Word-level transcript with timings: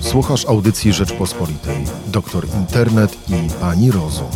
Słuchasz 0.00 0.46
audycji 0.46 0.92
Rzeczpospolitej. 0.92 1.84
Doktor 2.06 2.46
Internet 2.54 3.18
i 3.28 3.50
Pani 3.60 3.90
Rozum. 3.90 4.26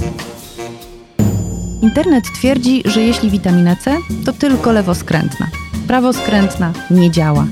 Internet 1.82 2.24
twierdzi, 2.34 2.82
że 2.84 3.02
jeśli 3.02 3.30
witamina 3.30 3.76
C, 3.76 3.96
to 4.24 4.32
tylko 4.32 4.72
lewoskrętna. 4.72 5.46
Prawoskrętna 5.86 6.72
nie 6.90 7.10
działa. 7.10 7.46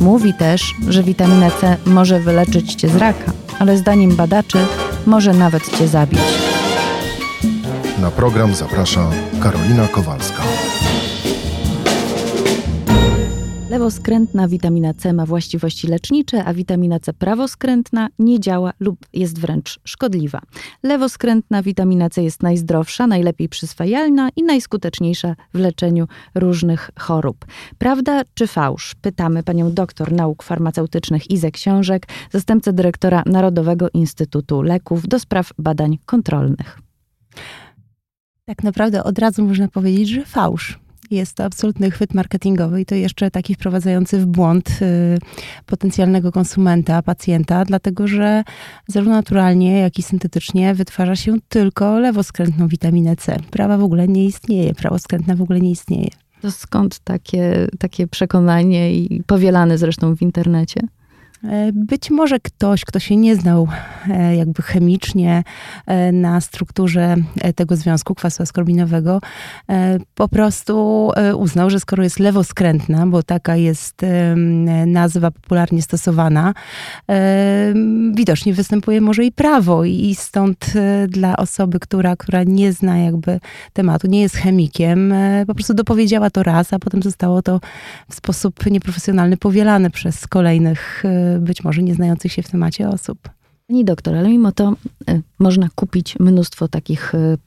Mówi 0.00 0.34
też, 0.34 0.74
że 0.88 1.02
witamina 1.02 1.50
C 1.50 1.76
może 1.86 2.20
wyleczyć 2.20 2.74
cię 2.74 2.88
z 2.88 2.96
raka, 2.96 3.32
ale 3.58 3.78
zdaniem 3.78 4.16
badaczy 4.16 4.58
może 5.06 5.32
nawet 5.34 5.78
cię 5.78 5.88
zabić. 5.88 6.20
Na 8.00 8.10
program 8.10 8.54
zaprasza 8.54 9.10
Karolina 9.42 9.88
Kowalska. 9.88 10.42
Lewoskrętna 13.82 14.48
witamina 14.48 14.94
C 14.94 15.12
ma 15.12 15.26
właściwości 15.26 15.86
lecznicze, 15.86 16.44
a 16.44 16.54
witamina 16.54 17.00
C 17.00 17.12
prawoskrętna 17.12 18.08
nie 18.18 18.40
działa 18.40 18.72
lub 18.80 19.06
jest 19.12 19.38
wręcz 19.38 19.80
szkodliwa. 19.84 20.40
Lewoskrętna 20.82 21.62
witamina 21.62 22.10
C 22.10 22.22
jest 22.22 22.42
najzdrowsza, 22.42 23.06
najlepiej 23.06 23.48
przyswajalna 23.48 24.28
i 24.36 24.42
najskuteczniejsza 24.42 25.36
w 25.54 25.58
leczeniu 25.58 26.06
różnych 26.34 26.90
chorób. 26.98 27.46
Prawda 27.78 28.22
czy 28.34 28.46
fałsz? 28.46 28.94
Pytamy 28.94 29.42
panią 29.42 29.72
doktor 29.72 30.12
nauk 30.12 30.42
farmaceutycznych 30.42 31.30
Izę 31.30 31.50
Książek, 31.50 32.06
zastępcę 32.30 32.72
dyrektora 32.72 33.22
Narodowego 33.26 33.88
Instytutu 33.94 34.62
Leków 34.62 35.08
do 35.08 35.18
spraw 35.18 35.52
badań 35.58 35.98
kontrolnych. 36.06 36.78
Tak 38.44 38.62
naprawdę 38.62 39.04
od 39.04 39.18
razu 39.18 39.46
można 39.46 39.68
powiedzieć, 39.68 40.08
że 40.08 40.24
fałsz. 40.24 40.81
Jest 41.12 41.36
to 41.36 41.44
absolutny 41.44 41.90
chwyt 41.90 42.14
marketingowy 42.14 42.80
i 42.80 42.86
to 42.86 42.94
jeszcze 42.94 43.30
taki 43.30 43.54
wprowadzający 43.54 44.18
w 44.18 44.26
błąd 44.26 44.68
y, 44.82 45.18
potencjalnego 45.66 46.32
konsumenta, 46.32 47.02
pacjenta, 47.02 47.64
dlatego 47.64 48.08
że 48.08 48.44
zarówno 48.86 49.14
naturalnie, 49.14 49.78
jak 49.78 49.98
i 49.98 50.02
syntetycznie 50.02 50.74
wytwarza 50.74 51.16
się 51.16 51.34
tylko 51.48 51.98
lewoskrętną 51.98 52.68
witaminę 52.68 53.16
C. 53.16 53.36
Prawa 53.50 53.78
w 53.78 53.82
ogóle 53.82 54.08
nie 54.08 54.24
istnieje, 54.24 54.74
prawoskrętna 54.74 55.36
w 55.36 55.42
ogóle 55.42 55.60
nie 55.60 55.70
istnieje. 55.70 56.08
To 56.42 56.50
skąd 56.50 56.98
takie, 56.98 57.66
takie 57.78 58.06
przekonanie 58.06 58.94
i 58.94 59.22
powielane 59.26 59.78
zresztą 59.78 60.16
w 60.16 60.22
internecie? 60.22 60.80
E, 61.44 61.70
być 61.72 62.10
może 62.10 62.40
ktoś, 62.40 62.84
kto 62.84 62.98
się 62.98 63.16
nie 63.16 63.36
znał 63.36 63.68
e, 64.10 64.36
jakby 64.36 64.62
chemicznie 64.62 65.44
e, 65.86 66.12
na 66.12 66.40
strukturze 66.40 67.16
tego 67.56 67.76
związku 67.76 68.14
kwasu 68.14 68.42
askorbinowego, 68.42 69.20
po 70.14 70.28
prostu 70.28 71.10
uznał, 71.36 71.70
że 71.70 71.80
skoro 71.80 72.02
jest 72.02 72.18
lewoskrętna, 72.18 73.06
bo 73.06 73.22
taka 73.22 73.56
jest 73.56 74.00
nazwa 74.86 75.30
popularnie 75.30 75.82
stosowana, 75.82 76.54
widocznie 78.14 78.54
występuje 78.54 79.00
może 79.00 79.24
i 79.24 79.32
prawo 79.32 79.84
i 79.84 80.14
stąd 80.18 80.72
dla 81.08 81.36
osoby, 81.36 81.80
która, 81.80 82.16
która 82.16 82.42
nie 82.42 82.72
zna 82.72 82.98
jakby 82.98 83.40
tematu, 83.72 84.06
nie 84.06 84.20
jest 84.20 84.36
chemikiem, 84.36 85.14
po 85.46 85.54
prostu 85.54 85.74
dopowiedziała 85.74 86.30
to 86.30 86.42
raz, 86.42 86.72
a 86.72 86.78
potem 86.78 87.02
zostało 87.02 87.42
to 87.42 87.60
w 88.10 88.14
sposób 88.14 88.66
nieprofesjonalny 88.66 89.36
powielane 89.36 89.90
przez 89.90 90.26
kolejnych 90.26 91.02
być 91.40 91.64
może 91.64 91.82
nieznających 91.82 92.32
się 92.32 92.42
w 92.42 92.50
temacie 92.50 92.88
osób. 92.88 93.18
Pani 93.66 93.84
doktor, 93.84 94.14
ale 94.14 94.28
mimo 94.28 94.52
to 94.52 94.74
y, 95.10 95.22
można 95.38 95.68
kupić 95.74 96.18
mnóstwo 96.18 96.68
takich 96.68 97.14
y, 97.14 97.38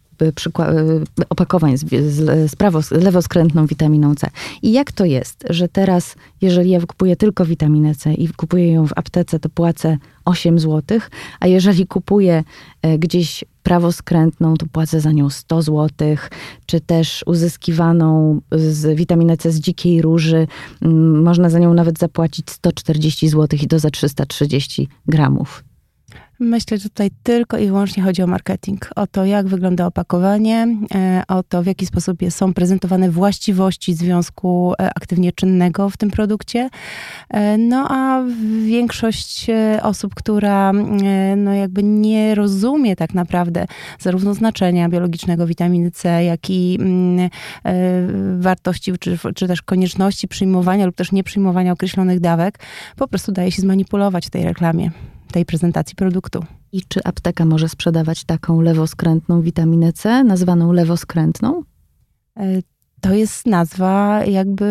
opakowań 1.29 1.77
z, 1.77 1.85
z, 1.89 2.51
z, 2.51 2.55
prawo, 2.55 2.81
z 2.81 2.91
lewoskrętną 2.91 3.65
witaminą 3.65 4.15
C. 4.15 4.29
I 4.61 4.71
jak 4.71 4.91
to 4.91 5.05
jest, 5.05 5.43
że 5.49 5.67
teraz, 5.67 6.15
jeżeli 6.41 6.69
ja 6.69 6.79
kupuję 6.79 7.15
tylko 7.15 7.45
witaminę 7.45 7.95
C 7.95 8.13
i 8.13 8.27
kupuję 8.27 8.71
ją 8.71 8.87
w 8.87 8.93
aptece, 8.95 9.39
to 9.39 9.49
płacę 9.49 9.97
8 10.25 10.59
zł, 10.59 10.99
a 11.39 11.47
jeżeli 11.47 11.87
kupuję 11.87 12.43
gdzieś 12.99 13.45
prawoskrętną, 13.63 14.57
to 14.57 14.65
płacę 14.71 15.01
za 15.01 15.11
nią 15.11 15.29
100 15.29 15.61
zł, 15.61 15.89
czy 16.65 16.81
też 16.81 17.23
uzyskiwaną 17.27 18.41
z 18.51 18.97
witaminę 18.97 19.37
C 19.37 19.51
z 19.51 19.59
dzikiej 19.59 20.01
róży, 20.01 20.47
mm, 20.81 21.23
można 21.23 21.49
za 21.49 21.59
nią 21.59 21.73
nawet 21.73 21.99
zapłacić 21.99 22.51
140 22.51 23.29
zł 23.29 23.59
i 23.63 23.67
to 23.67 23.79
za 23.79 23.89
330 23.89 24.87
gramów. 25.07 25.63
Myślę, 26.39 26.77
że 26.77 26.89
tutaj 26.89 27.09
tylko 27.23 27.57
i 27.57 27.67
wyłącznie 27.67 28.03
chodzi 28.03 28.21
o 28.23 28.27
marketing. 28.27 28.89
O 28.95 29.07
to, 29.07 29.25
jak 29.25 29.47
wygląda 29.47 29.85
opakowanie, 29.85 30.67
e, 30.95 31.23
o 31.27 31.43
to, 31.43 31.63
w 31.63 31.65
jaki 31.65 31.85
sposób 31.85 32.19
są 32.29 32.53
prezentowane 32.53 33.11
właściwości 33.11 33.93
związku 33.93 34.73
e, 34.73 34.89
aktywnie 34.95 35.31
czynnego 35.31 35.89
w 35.89 35.97
tym 35.97 36.11
produkcie. 36.11 36.69
E, 37.29 37.57
no 37.57 37.87
a 37.89 38.23
większość 38.65 39.47
osób, 39.81 40.15
która 40.15 40.73
no 41.37 41.53
jakby 41.53 41.83
nie 41.83 42.35
rozumie 42.35 42.95
tak 42.95 43.13
naprawdę 43.13 43.65
zarówno 43.99 44.33
znaczenia 44.33 44.89
biologicznego 44.89 45.47
witaminy 45.47 45.91
C, 45.91 46.23
jak 46.23 46.49
i 46.49 46.77
mm, 46.81 47.29
wartości, 48.41 48.93
czy, 48.99 49.17
czy 49.35 49.47
też 49.47 49.61
konieczności 49.61 50.27
przyjmowania 50.27 50.85
lub 50.85 50.95
też 50.95 51.11
nieprzyjmowania 51.11 51.71
określonych 51.71 52.19
dawek, 52.19 52.59
po 52.95 53.07
prostu 53.07 53.31
daje 53.31 53.51
się 53.51 53.61
zmanipulować 53.61 54.27
w 54.27 54.29
tej 54.29 54.43
reklamie 54.43 54.91
tej 55.31 55.45
prezentacji 55.45 55.95
produktu. 55.95 56.45
I 56.71 56.81
czy 56.87 56.99
apteka 57.03 57.45
może 57.45 57.69
sprzedawać 57.69 58.23
taką 58.23 58.61
lewoskrętną 58.61 59.41
witaminę 59.41 59.93
C, 59.93 60.23
nazwaną 60.23 60.71
lewoskrętną? 60.71 61.63
E, 62.37 62.61
to 63.01 63.13
jest 63.13 63.45
nazwa 63.45 64.25
jakby 64.25 64.65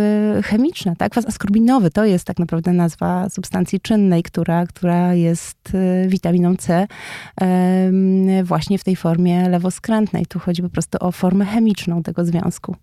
chemiczna, 0.45 0.97
tak? 0.97 1.13
Kwas 1.13 1.27
askorbinowy 1.27 1.91
to 1.91 2.05
jest 2.05 2.25
tak 2.25 2.39
naprawdę 2.39 2.73
nazwa 2.73 3.29
substancji 3.29 3.81
czynnej, 3.81 4.23
która, 4.23 4.67
która 4.67 5.15
jest 5.15 5.59
e, 5.75 6.09
witaminą 6.09 6.57
C 6.57 6.87
właśnie 8.45 8.79
w 8.79 8.85
tej 8.85 8.97
formie 8.97 9.49
lewoskrętnej. 9.49 10.27
Tu 10.27 10.39
chodzi 10.39 10.63
po 10.63 10.69
prostu 10.69 10.99
o 11.01 11.13
formę 11.13 11.45
chemiczną 11.45 12.03
tego 12.03 12.25
związku. 12.25 12.77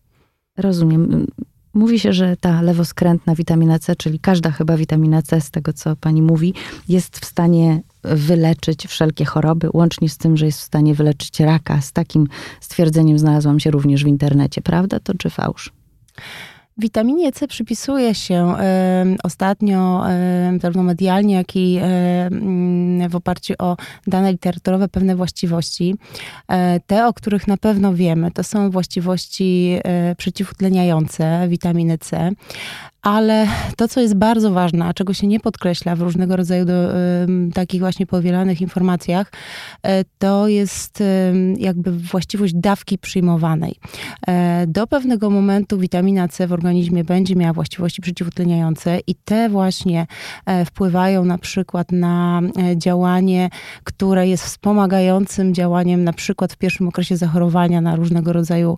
Rozumiem. 0.58 1.28
Mówi 1.74 2.00
się, 2.00 2.14
że 2.14 2.38
ta 2.38 2.62
lewoskrętna 2.62 3.36
witamina 3.36 3.80
C, 3.80 3.96
czyli 3.96 4.20
każda 4.20 4.52
chyba 4.52 4.78
witamina 4.78 5.22
C, 5.22 5.42
z 5.42 5.52
tego 5.52 5.74
co 5.74 5.96
pani 5.96 6.22
mówi, 6.22 6.54
jest 6.90 7.20
w 7.20 7.26
stanie 7.26 7.82
wyleczyć 8.04 8.88
wszelkie 8.88 9.26
choroby, 9.26 9.70
łącznie 9.74 10.10
z 10.10 10.18
tym, 10.18 10.38
że 10.38 10.46
jest 10.46 10.60
w 10.60 10.64
stanie 10.64 10.94
wyleczyć 10.96 11.40
raka. 11.40 11.82
Z 11.82 11.92
takim 11.92 12.28
stwierdzeniem 12.60 13.20
znalazłam 13.20 13.60
się 13.60 13.72
również 13.72 14.04
w 14.04 14.08
internecie. 14.08 14.62
Prawda 14.62 15.00
to 15.00 15.14
czy 15.14 15.30
fałsz? 15.30 15.72
Witaminie 16.82 17.32
C 17.32 17.48
przypisuje 17.48 18.16
się 18.16 18.56
ostatnio, 19.24 20.04
zarówno 20.62 20.84
medialnie, 20.84 21.36
jak 21.36 21.56
i 21.56 21.80
w 23.10 23.16
oparciu 23.16 23.54
o 23.60 23.78
dane 24.08 24.32
literaturowe, 24.32 24.88
pewne 24.88 25.16
właściwości. 25.16 25.96
te, 26.88 27.08
o 27.08 27.14
których 27.14 27.48
na 27.48 27.58
pewno 27.58 27.94
wiemy, 27.94 28.32
to 28.32 28.44
są 28.44 28.72
właściwości 28.72 29.80
przeciwutleniające 30.18 31.48
witaminy 31.50 31.98
C 31.98 32.32
ale 33.02 33.48
to, 33.76 33.88
co 33.88 34.02
jest 34.02 34.16
bardzo 34.16 34.52
ważne, 34.52 34.86
a 34.86 34.94
czego 34.94 35.14
się 35.14 35.28
nie 35.28 35.40
podkreśla 35.40 35.96
w 35.96 36.02
różnego 36.02 36.36
rodzaju 36.36 36.66
do, 36.66 36.96
y, 36.96 36.98
takich 37.54 37.82
właśnie 37.82 38.06
powielanych 38.06 38.62
informacjach, 38.62 39.32
y, 39.32 39.90
to 40.20 40.48
jest 40.48 41.02
y, 41.02 41.34
jakby 41.58 41.92
właściwość 41.92 42.54
dawki 42.54 42.98
przyjmowanej. 42.98 43.76
do 44.68 44.88
pewnego 44.88 45.30
momentu 45.30 45.78
witamina 45.78 46.28
C 46.28 46.48
w 46.48 46.54
organizmie 46.54 47.04
będzie 47.04 47.36
miała 47.36 47.54
właściwości 47.54 48.02
przeciwutleniające 48.02 49.00
i 49.08 49.16
te 49.16 49.50
właśnie 49.50 50.08
wpływają 50.66 51.26
na 51.26 51.38
przykład 51.38 51.92
na 51.92 52.42
działanie, 52.76 53.50
które 53.84 54.28
jest 54.28 54.44
wspomagającym 54.44 55.54
działaniem 55.54 56.04
na 56.04 56.14
przykład 56.14 56.54
w 56.54 56.58
pierwszym 56.58 56.88
okresie 56.88 57.18
zachorowania 57.18 57.82
na 57.82 57.96
różnego 57.96 58.34
rodzaju 58.34 58.78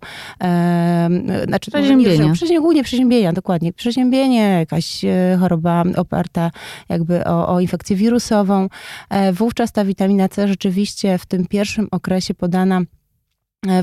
znaczy, 1.48 1.72
przeziębienia. 1.72 2.34
Nie, 2.50 2.62
głównie 2.62 2.84
przeziębienia, 2.84 3.34
dokładnie. 3.34 3.74
Przeziębienia 3.74 4.13
przeziębienie, 4.14 4.60
jakaś 4.60 5.06
e, 5.06 5.38
choroba 5.40 5.84
oparta 5.96 6.52
jakby 6.90 7.26
o, 7.26 7.48
o 7.48 7.60
infekcję 7.60 7.96
wirusową. 7.96 8.68
E, 9.10 9.34
wówczas 9.34 9.72
ta 9.72 9.86
witamina 9.86 10.30
C 10.30 10.48
rzeczywiście 10.48 11.18
w 11.18 11.26
tym 11.26 11.46
pierwszym 11.48 11.88
okresie 11.92 12.34
podana 12.34 12.82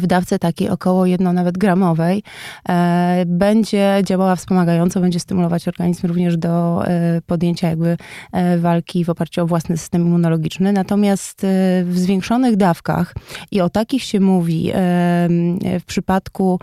w 0.00 0.06
dawce 0.06 0.38
takiej 0.38 0.69
około 0.69 1.06
jedno 1.06 1.32
nawet 1.32 1.59
gramowej 1.59 2.23
e, 2.69 3.25
będzie 3.27 4.03
działała 4.05 4.37
wspomagająco, 4.37 5.00
będzie 5.00 5.21
stymulować 5.21 5.69
organizm 5.69 6.06
również 6.06 6.37
do 6.37 6.87
e, 6.87 7.21
podjęcia 7.27 7.69
jakby 7.69 7.97
e, 8.32 8.59
walki 8.59 9.05
w 9.05 9.11
oparciu 9.11 9.43
o 9.43 9.47
własny 9.47 9.77
system 9.77 10.03
immunologiczny. 10.03 10.73
Natomiast 10.73 11.47
w 11.85 11.93
zwiększonych 11.94 12.56
dawkach 12.56 13.15
i 13.50 13.61
o 13.61 13.71
takich 13.71 14.03
się 14.03 14.21
mówi 14.21 14.73
w 15.81 15.83
przypadku, 15.87 16.61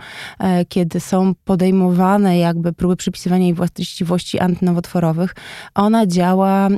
kiedy 0.68 1.00
są 1.00 1.34
podejmowane 1.44 2.38
jakby 2.38 2.72
próby 2.72 2.96
przypisywania 2.96 3.44
jej 3.44 3.54
właściwości 3.54 4.40
antynowotworowych, 4.40 5.34
ona 5.74 6.06
działa 6.06 6.68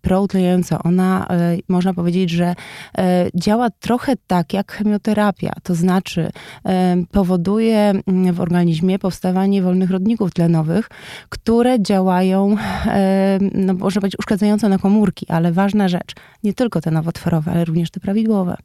proutleniająco. 0.00 0.78
Ona, 0.84 1.26
można 1.68 1.94
powiedzieć, 1.94 2.30
że 2.30 2.54
działa 3.34 3.70
trochę 3.70 4.14
tak 4.26 4.52
jak 4.52 4.72
chemioterapia 4.72 5.47
to 5.62 5.74
znaczy 5.74 6.30
powoduje 7.10 7.92
mm, 8.06 8.34
w 8.34 8.40
organizmie 8.40 8.98
powstawanie 8.98 9.62
wolnych 9.62 9.90
rodników 9.90 10.32
tlenowych, 10.32 10.90
które 11.28 11.82
działają, 11.82 12.56
no 13.54 13.74
może 13.74 14.00
być 14.00 14.18
uszkadzająco 14.18 14.68
na 14.68 14.78
komórki, 14.78 15.26
ale 15.28 15.52
ważna 15.52 15.88
rzecz, 15.88 16.14
nie 16.44 16.54
tylko 16.54 16.80
te 16.80 16.90
nowotworowe, 16.90 17.50
ale 17.52 17.64
również 17.64 17.90
te 17.90 18.00
prawidłowe. 18.00 18.56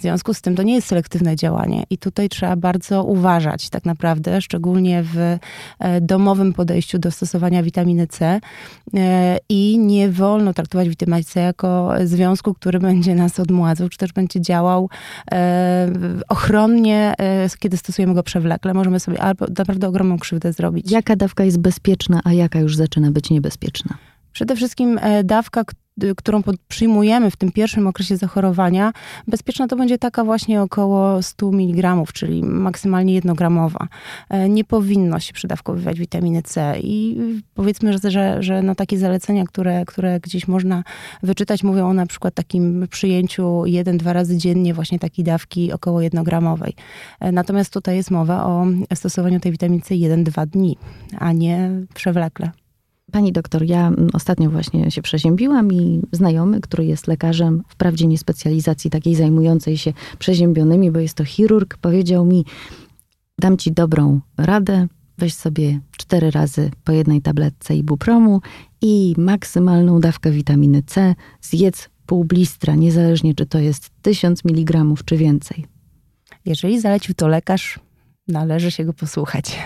W 0.00 0.02
związku 0.02 0.34
z 0.34 0.40
tym 0.40 0.56
to 0.56 0.62
nie 0.62 0.74
jest 0.74 0.88
selektywne 0.88 1.36
działanie 1.36 1.84
i 1.90 1.98
tutaj 1.98 2.28
trzeba 2.28 2.56
bardzo 2.56 3.04
uważać 3.04 3.70
tak 3.70 3.84
naprawdę, 3.84 4.40
szczególnie 4.40 5.02
w 5.02 5.16
e, 5.78 6.00
domowym 6.00 6.52
podejściu 6.52 6.98
do 6.98 7.10
stosowania 7.10 7.62
witaminy 7.62 8.06
C 8.06 8.40
e, 8.94 9.38
i 9.48 9.78
nie 9.78 10.10
wolno 10.10 10.54
traktować 10.54 10.88
witaminy 10.88 11.24
C 11.24 11.40
jako 11.40 11.92
związku, 12.04 12.54
który 12.54 12.78
będzie 12.78 13.14
nas 13.14 13.40
odmładzał, 13.40 13.88
czy 13.88 13.98
też 13.98 14.12
będzie 14.12 14.40
działał 14.40 14.88
e, 15.32 15.92
ochronnie, 16.28 17.14
kiedy 17.58 17.76
stosujemy 17.76 18.14
go 18.14 18.22
przewlekle. 18.22 18.74
Możemy 18.74 19.00
sobie 19.00 19.22
albo 19.22 19.46
naprawdę 19.58 19.88
ogromną 19.88 20.18
krzywdę 20.18 20.52
zrobić. 20.52 20.90
Jaka 20.90 21.16
dawka 21.16 21.44
jest 21.44 21.58
bezpieczna, 21.58 22.20
a 22.24 22.32
jaka 22.32 22.60
już 22.60 22.76
zaczyna 22.76 23.10
być 23.10 23.30
niebezpieczna? 23.30 23.98
Przede 24.32 24.56
wszystkim 24.56 25.00
dawka, 25.24 25.64
którą 26.16 26.42
przyjmujemy 26.68 27.30
w 27.30 27.36
tym 27.36 27.52
pierwszym 27.52 27.86
okresie 27.86 28.16
zachorowania, 28.16 28.92
bezpieczna 29.28 29.68
to 29.68 29.76
będzie 29.76 29.98
taka 29.98 30.24
właśnie 30.24 30.62
około 30.62 31.22
100 31.22 31.48
mg, 31.48 32.04
czyli 32.12 32.42
maksymalnie 32.42 33.14
jednogramowa. 33.14 33.88
E, 34.28 34.48
nie 34.48 34.64
powinno 34.64 35.20
się 35.20 35.32
przydawkowywać 35.32 35.98
witaminy 35.98 36.42
C 36.42 36.76
i 36.82 37.18
powiedzmy, 37.54 37.92
że, 37.92 38.10
że, 38.10 38.42
że 38.42 38.62
no 38.62 38.74
takie 38.74 38.98
zalecenia, 38.98 39.44
które, 39.44 39.84
które 39.84 40.20
gdzieś 40.20 40.48
można 40.48 40.84
wyczytać, 41.22 41.62
mówią 41.62 41.88
o 41.88 41.94
na 41.94 42.06
przykład 42.06 42.34
takim 42.34 42.86
przyjęciu 42.90 43.66
jeden-dwa 43.66 44.12
razy 44.12 44.36
dziennie 44.36 44.74
właśnie 44.74 44.98
takiej 44.98 45.24
dawki 45.24 45.72
około 45.72 46.00
jednogramowej. 46.00 46.74
E, 47.20 47.32
natomiast 47.32 47.72
tutaj 47.72 47.96
jest 47.96 48.10
mowa 48.10 48.46
o 48.46 48.66
stosowaniu 48.94 49.40
tej 49.40 49.52
witaminy 49.52 49.82
C 49.82 49.94
1-2 49.94 50.46
dni, 50.46 50.76
a 51.18 51.32
nie 51.32 51.70
przewlekle. 51.94 52.50
Pani 53.10 53.32
doktor, 53.32 53.62
ja 53.62 53.88
mm, 53.88 54.08
ostatnio 54.12 54.50
właśnie 54.50 54.90
się 54.90 55.02
przeziębiłam 55.02 55.72
i 55.72 56.02
znajomy, 56.12 56.60
który 56.60 56.84
jest 56.84 57.06
lekarzem, 57.06 57.62
wprawdzie 57.68 58.06
nie 58.06 58.18
specjalizacji 58.18 58.90
takiej 58.90 59.14
zajmującej 59.14 59.78
się 59.78 59.92
przeziębionymi, 60.18 60.90
bo 60.90 60.98
jest 60.98 61.14
to 61.14 61.24
chirurg, 61.24 61.76
powiedział 61.76 62.24
mi: 62.24 62.44
Dam 63.38 63.56
ci 63.56 63.72
dobrą 63.72 64.20
radę, 64.38 64.86
weź 65.18 65.34
sobie 65.34 65.80
cztery 65.96 66.30
razy 66.30 66.70
po 66.84 66.92
jednej 66.92 67.22
tabletce 67.22 67.76
ibupromu 67.76 68.40
i 68.82 69.14
maksymalną 69.18 70.00
dawkę 70.00 70.30
witaminy 70.30 70.82
C, 70.82 71.14
zjedz 71.40 71.88
pół 72.06 72.24
blistra, 72.24 72.74
niezależnie 72.74 73.34
czy 73.34 73.46
to 73.46 73.58
jest 73.58 73.90
1000 74.02 74.44
mg 74.44 74.84
czy 75.04 75.16
więcej. 75.16 75.66
Jeżeli 76.44 76.80
zalecił 76.80 77.14
to 77.14 77.28
lekarz, 77.28 77.80
należy 78.28 78.70
się 78.70 78.84
go 78.84 78.92
posłuchać. 78.92 79.58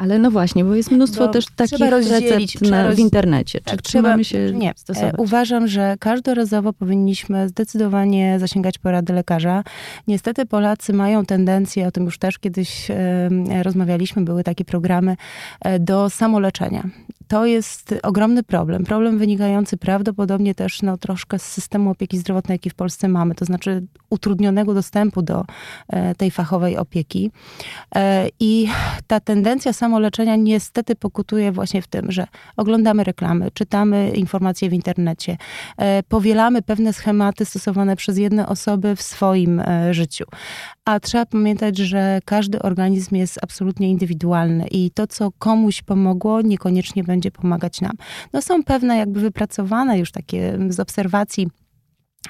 Ale 0.00 0.18
no 0.18 0.30
właśnie, 0.30 0.64
bo 0.64 0.74
jest 0.74 0.90
mnóstwo 0.90 1.26
bo 1.26 1.32
też 1.32 1.46
takich 1.56 1.80
recept 1.80 2.60
na, 2.62 2.90
w 2.90 2.98
internecie. 2.98 3.58
Czy 3.58 3.70
tak, 3.70 3.82
trzeba, 3.82 4.24
się 4.24 4.52
nie, 4.52 4.72
stosować? 4.76 5.14
Uważam, 5.18 5.68
że 5.68 5.96
każdorazowo 6.00 6.72
powinniśmy 6.72 7.48
zdecydowanie 7.48 8.38
zasięgać 8.38 8.78
porady 8.78 9.12
lekarza. 9.12 9.64
Niestety 10.06 10.46
Polacy 10.46 10.92
mają 10.92 11.26
tendencję, 11.26 11.86
o 11.86 11.90
tym 11.90 12.04
już 12.04 12.18
też 12.18 12.38
kiedyś 12.38 12.90
e, 12.90 13.28
rozmawialiśmy, 13.62 14.22
były 14.22 14.44
takie 14.44 14.64
programy 14.64 15.16
e, 15.60 15.78
do 15.78 16.10
samoleczenia 16.10 16.88
to 17.30 17.46
jest 17.46 17.94
ogromny 18.02 18.42
problem. 18.42 18.84
Problem 18.84 19.18
wynikający 19.18 19.76
prawdopodobnie 19.76 20.54
też 20.54 20.82
no, 20.82 20.98
troszkę 20.98 21.38
z 21.38 21.42
systemu 21.42 21.90
opieki 21.90 22.18
zdrowotnej, 22.18 22.54
jaki 22.54 22.70
w 22.70 22.74
Polsce 22.74 23.08
mamy, 23.08 23.34
to 23.34 23.44
znaczy 23.44 23.86
utrudnionego 24.10 24.74
dostępu 24.74 25.22
do 25.22 25.44
e, 25.88 26.14
tej 26.14 26.30
fachowej 26.30 26.76
opieki. 26.76 27.30
E, 27.94 28.28
I 28.40 28.68
ta 29.06 29.20
tendencja 29.20 29.72
samoleczenia 29.72 30.36
niestety 30.36 30.96
pokutuje 30.96 31.52
właśnie 31.52 31.82
w 31.82 31.86
tym, 31.86 32.12
że 32.12 32.26
oglądamy 32.56 33.04
reklamy, 33.04 33.50
czytamy 33.54 34.10
informacje 34.10 34.70
w 34.70 34.72
internecie, 34.72 35.36
e, 35.76 36.02
powielamy 36.02 36.62
pewne 36.62 36.92
schematy 36.92 37.44
stosowane 37.44 37.96
przez 37.96 38.18
jedne 38.18 38.46
osoby 38.46 38.96
w 38.96 39.02
swoim 39.02 39.62
życiu. 39.90 40.24
A 40.84 41.00
trzeba 41.00 41.26
pamiętać, 41.26 41.78
że 41.78 42.20
każdy 42.24 42.62
organizm 42.62 43.16
jest 43.16 43.38
absolutnie 43.42 43.90
indywidualny 43.90 44.66
i 44.70 44.90
to, 44.90 45.06
co 45.06 45.30
komuś 45.38 45.82
pomogło, 45.82 46.40
niekoniecznie 46.42 47.04
będzie 47.04 47.19
pomagać 47.30 47.80
nam. 47.80 47.92
No 48.32 48.42
są 48.42 48.64
pewne 48.64 48.96
jakby 48.96 49.20
wypracowane 49.20 49.98
już 49.98 50.12
takie 50.12 50.58
z 50.68 50.80
obserwacji 50.80 51.48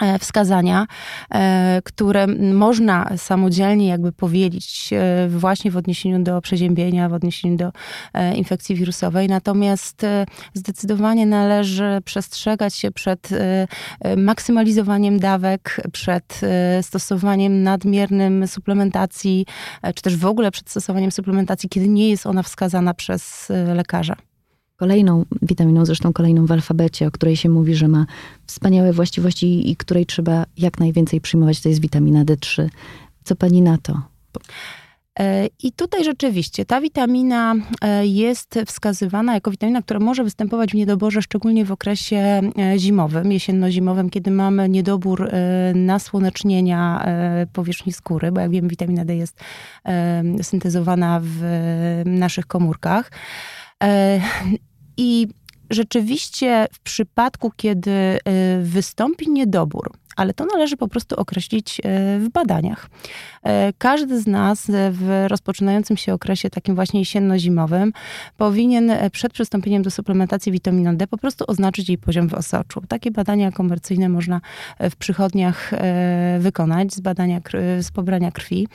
E, 0.00 0.18
wskazania, 0.18 0.86
e, 1.34 1.80
które 1.84 2.26
można 2.52 3.10
samodzielnie 3.16 3.88
jakby 3.88 4.12
powielić 4.12 4.90
e, 4.92 5.28
właśnie 5.28 5.70
w 5.70 5.76
odniesieniu 5.76 6.22
do 6.22 6.40
przeziębienia, 6.40 7.08
w 7.08 7.12
odniesieniu 7.12 7.56
do 7.56 7.72
infekcji 8.34 8.74
wirusowej. 8.76 9.28
Natomiast 9.28 10.06
zdecydowanie 10.54 11.26
należy 11.26 11.98
przestrzegać 12.04 12.74
się 12.74 12.90
przed 12.90 13.28
maksymalizowaniem 14.16 15.18
dawek, 15.18 15.80
przed 15.92 16.40
stosowaniem 16.82 17.62
nadmiernym 17.62 18.46
suplementacji, 18.46 19.46
czy 19.94 20.02
też 20.02 20.16
w 20.16 20.26
ogóle 20.26 20.50
przed 20.50 20.70
stosowaniem 20.70 21.10
suplementacji, 21.10 21.68
kiedy 21.68 21.88
nie 21.88 22.10
jest 22.10 22.26
ona 22.26 22.42
wskazana 22.42 22.94
przez 22.94 23.48
lekarza. 23.74 24.29
Kolejną 24.80 25.24
witaminą, 25.42 25.84
zresztą 25.84 26.12
kolejną 26.12 26.46
w 26.46 26.52
alfabecie, 26.52 27.06
o 27.06 27.10
której 27.10 27.36
się 27.36 27.48
mówi, 27.48 27.74
że 27.74 27.88
ma 27.88 28.06
wspaniałe 28.46 28.92
właściwości 28.92 29.70
i 29.70 29.76
której 29.76 30.06
trzeba 30.06 30.46
jak 30.56 30.78
najwięcej 30.78 31.20
przyjmować, 31.20 31.60
to 31.60 31.68
jest 31.68 31.80
witamina 31.80 32.24
D3. 32.24 32.68
Co 33.24 33.36
pani 33.36 33.62
na 33.62 33.78
to? 33.78 34.02
E, 35.18 35.46
I 35.62 35.72
tutaj 35.72 36.04
rzeczywiście 36.04 36.64
ta 36.64 36.80
witamina 36.80 37.54
e, 37.80 38.06
jest 38.06 38.58
wskazywana 38.66 39.34
jako 39.34 39.50
witamina, 39.50 39.82
która 39.82 40.00
może 40.00 40.24
występować 40.24 40.70
w 40.70 40.74
niedoborze, 40.74 41.22
szczególnie 41.22 41.64
w 41.64 41.72
okresie 41.72 42.16
e, 42.16 42.78
zimowym, 42.78 43.32
jesienno-zimowym, 43.32 44.10
kiedy 44.10 44.30
mamy 44.30 44.68
niedobór 44.68 45.30
nasłonecznienia 45.74 47.06
powierzchni 47.52 47.92
skóry, 47.92 48.32
bo 48.32 48.40
jak 48.40 48.50
wiemy, 48.50 48.68
witamina 48.68 49.04
D 49.04 49.16
jest 49.16 49.40
syntezowana 50.42 51.20
w 51.22 51.42
naszych 52.04 52.46
komórkach. 52.46 53.10
I 55.02 55.28
rzeczywiście 55.70 56.66
w 56.72 56.80
przypadku, 56.80 57.52
kiedy 57.56 57.90
y, 57.90 58.18
wystąpi 58.62 59.30
niedobór, 59.30 59.92
ale 60.16 60.34
to 60.34 60.44
należy 60.44 60.76
po 60.76 60.88
prostu 60.88 61.16
określić 61.16 61.78
y, 61.78 61.82
w 62.18 62.28
badaniach. 62.32 62.88
E, 63.42 63.72
każdy 63.78 64.20
z 64.20 64.26
nas 64.26 64.66
w 64.90 65.24
rozpoczynającym 65.28 65.96
się 65.96 66.14
okresie 66.14 66.50
takim 66.50 66.74
właśnie 66.74 67.00
jesienno-zimowym 67.00 67.92
powinien 68.36 68.90
e, 68.90 69.10
przed 69.10 69.32
przystąpieniem 69.32 69.82
do 69.82 69.90
suplementacji 69.90 70.52
witaminą 70.52 70.96
D 70.96 71.06
po 71.06 71.18
prostu 71.18 71.44
oznaczyć 71.48 71.88
jej 71.88 71.98
poziom 71.98 72.28
w 72.28 72.34
osoczu. 72.34 72.82
Takie 72.88 73.10
badania 73.10 73.52
komercyjne 73.52 74.08
można 74.08 74.40
e, 74.78 74.90
w 74.90 74.96
przychodniach 74.96 75.70
wykonać 76.38 76.94
z 76.94 77.00
badania, 77.00 77.40
z 77.80 77.90
pobrania 77.90 78.30
krwi. 78.30 78.68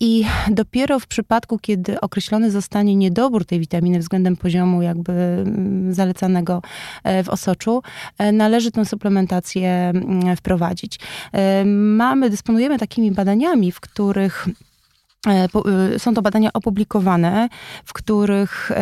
I 0.00 0.24
dopiero 0.50 0.98
w 1.00 1.06
przypadku, 1.06 1.58
kiedy 1.58 2.00
określony 2.00 2.50
zostanie 2.50 2.96
niedobór 2.96 3.44
tej 3.44 3.60
witaminy 3.60 3.98
względem 3.98 4.36
poziomu 4.36 4.82
jakby 4.82 5.12
mm, 5.12 5.94
zalecanego 5.94 6.62
w 7.24 7.28
osoczu, 7.28 7.82
należy 8.32 8.70
tę 8.70 8.84
suplementację 8.84 9.70
mm, 9.70 10.29
wprowadzić. 10.36 10.98
Mamy, 11.64 12.30
dysponujemy 12.30 12.78
takimi 12.78 13.10
badaniami, 13.10 13.72
w 13.72 13.80
których 13.80 14.46
E, 14.48 14.69
są 15.98 16.14
to 16.14 16.22
badania 16.22 16.50
opublikowane, 16.52 17.48
w 17.84 17.92
których 17.92 18.72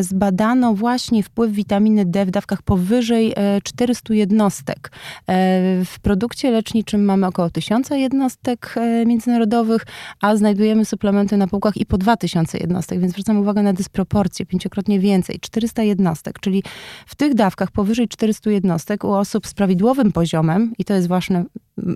zbadano 0.00 0.74
właśnie 0.74 1.22
wpływ 1.22 1.52
witaminy 1.52 2.04
D 2.04 2.26
w 2.26 2.30
dawkach 2.30 2.62
powyżej 2.62 3.34
400 3.64 4.14
e, 4.14 4.16
jednostek. 4.16 4.90
E, 5.26 5.84
w 5.84 6.00
produkcie 6.02 6.50
leczniczym 6.50 7.04
mamy 7.04 7.26
około 7.26 7.50
1000 7.50 7.90
jednostek 7.90 8.74
międzynarodowych, 9.06 9.86
a 10.20 10.36
znajdujemy 10.36 10.84
suplementy 10.84 11.36
na 11.36 11.46
półkach 11.46 11.76
i 11.76 11.86
po 11.86 11.98
2000 11.98 12.58
jednostek, 12.58 13.00
więc 13.00 13.12
zwracam 13.12 13.38
uwagę 13.38 13.62
na 13.62 13.72
dysproporcję, 13.72 14.46
pięciokrotnie 14.46 15.00
więcej, 15.00 15.40
400 15.40 15.82
jednostek, 15.82 16.40
czyli 16.40 16.62
w 17.06 17.14
tych 17.14 17.34
dawkach 17.34 17.70
powyżej 17.70 18.08
400 18.08 18.50
jednostek 18.50 19.04
u 19.04 19.12
osób 19.12 19.46
z 19.46 19.54
prawidłowym 19.54 20.12
poziomem, 20.12 20.72
i 20.78 20.84
to 20.84 20.94
jest 20.94 21.08
właśnie, 21.08 21.44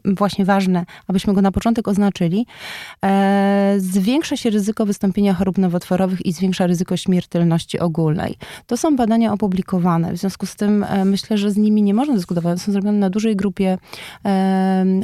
właśnie 0.04 0.44
ważne, 0.44 0.84
abyśmy 1.08 1.34
go 1.34 1.42
na 1.42 1.52
początek 1.52 1.88
oznaczyli, 1.88 2.46
zwiększa 3.78 4.36
się 4.36 4.50
ryzyko 4.50 4.86
wystąpienia 4.86 5.34
chorób 5.34 5.58
nowotworowych 5.58 6.26
i 6.26 6.32
zwiększa 6.32 6.66
ryzyko 6.66 6.96
śmiertelności 6.96 7.80
ogólnej. 7.80 8.36
To 8.66 8.76
są 8.76 8.96
badania 8.96 9.32
opublikowane, 9.32 10.12
w 10.12 10.16
związku 10.16 10.46
z 10.46 10.56
tym 10.56 10.84
e, 10.84 11.04
myślę, 11.04 11.38
że 11.38 11.50
z 11.50 11.56
nimi 11.56 11.82
nie 11.82 11.94
można 11.94 12.14
dyskutować. 12.14 12.62
Są 12.62 12.72
zrobione 12.72 12.98
na 12.98 13.10
dużej 13.10 13.36
grupie 13.36 13.78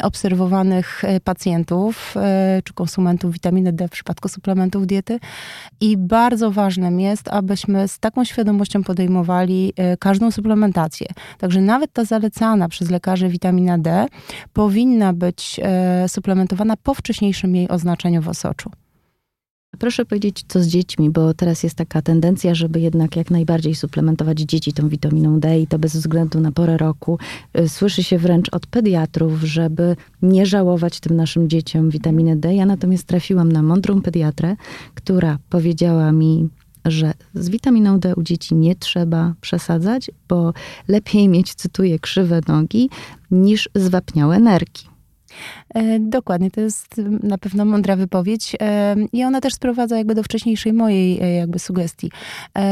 obserwowanych 0.02 1.04
e, 1.04 1.20
pacjentów 1.20 2.14
e, 2.16 2.62
czy 2.64 2.74
konsumentów 2.74 3.32
witaminy 3.32 3.72
D 3.72 3.88
w 3.88 3.90
przypadku 3.90 4.28
suplementów 4.28 4.86
diety 4.86 5.20
i 5.80 5.96
bardzo 5.96 6.50
ważnym 6.50 7.00
jest, 7.00 7.28
abyśmy 7.28 7.88
z 7.88 7.98
taką 7.98 8.24
świadomością 8.24 8.82
podejmowali 8.82 9.72
każdą 9.98 10.30
suplementację. 10.30 11.06
Także 11.38 11.60
nawet 11.60 11.92
ta 11.92 12.04
zalecana 12.04 12.68
przez 12.68 12.90
lekarzy 12.90 13.28
witamina 13.28 13.78
D 13.78 14.06
powinna 14.52 14.69
powinna 14.70 15.12
być 15.12 15.60
e, 15.62 16.08
suplementowana 16.08 16.76
po 16.76 16.94
wcześniejszym 16.94 17.56
jej 17.56 17.68
oznaczeniu 17.68 18.22
w 18.22 18.28
osoczu. 18.28 18.70
Proszę 19.78 20.04
powiedzieć, 20.04 20.44
co 20.48 20.62
z 20.62 20.66
dziećmi, 20.66 21.10
bo 21.10 21.34
teraz 21.34 21.62
jest 21.62 21.74
taka 21.74 22.02
tendencja, 22.02 22.54
żeby 22.54 22.80
jednak 22.80 23.16
jak 23.16 23.30
najbardziej 23.30 23.74
suplementować 23.74 24.40
dzieci 24.40 24.72
tą 24.72 24.88
witaminą 24.88 25.40
D 25.40 25.60
i 25.60 25.66
to 25.66 25.78
bez 25.78 25.96
względu 25.96 26.40
na 26.40 26.52
porę 26.52 26.76
roku. 26.76 27.18
Y, 27.58 27.68
Słyszy 27.68 28.02
się 28.02 28.18
wręcz 28.18 28.48
od 28.52 28.66
pediatrów, 28.66 29.42
żeby 29.42 29.96
nie 30.22 30.46
żałować 30.46 31.00
tym 31.00 31.16
naszym 31.16 31.48
dzieciom 31.48 31.90
witaminy 31.90 32.36
D. 32.36 32.54
Ja 32.54 32.66
natomiast 32.66 33.04
trafiłam 33.04 33.52
na 33.52 33.62
mądrą 33.62 34.02
pediatrę, 34.02 34.56
która 34.94 35.38
powiedziała 35.48 36.12
mi, 36.12 36.48
że 36.84 37.12
z 37.34 37.48
witaminą 37.48 38.00
D 38.00 38.14
u 38.16 38.22
dzieci 38.22 38.54
nie 38.54 38.76
trzeba 38.76 39.34
przesadzać, 39.40 40.10
bo 40.28 40.52
lepiej 40.88 41.28
mieć, 41.28 41.54
cytuję, 41.54 41.98
krzywe 41.98 42.40
nogi 42.48 42.90
niż 43.30 43.68
zwapniałe 43.74 44.38
nerki. 44.38 44.90
E, 45.74 45.98
Dokładnie, 46.00 46.50
to 46.50 46.60
jest 46.60 47.00
na 47.22 47.38
pewno 47.38 47.64
mądra 47.64 47.96
wypowiedź 47.96 48.56
e, 48.60 48.96
i 49.12 49.24
ona 49.24 49.40
też 49.40 49.54
sprowadza 49.54 49.98
jakby 49.98 50.14
do 50.14 50.22
wcześniejszej 50.22 50.72
mojej 50.72 51.20
e, 51.20 51.34
jakby 51.34 51.58
sugestii. 51.58 52.10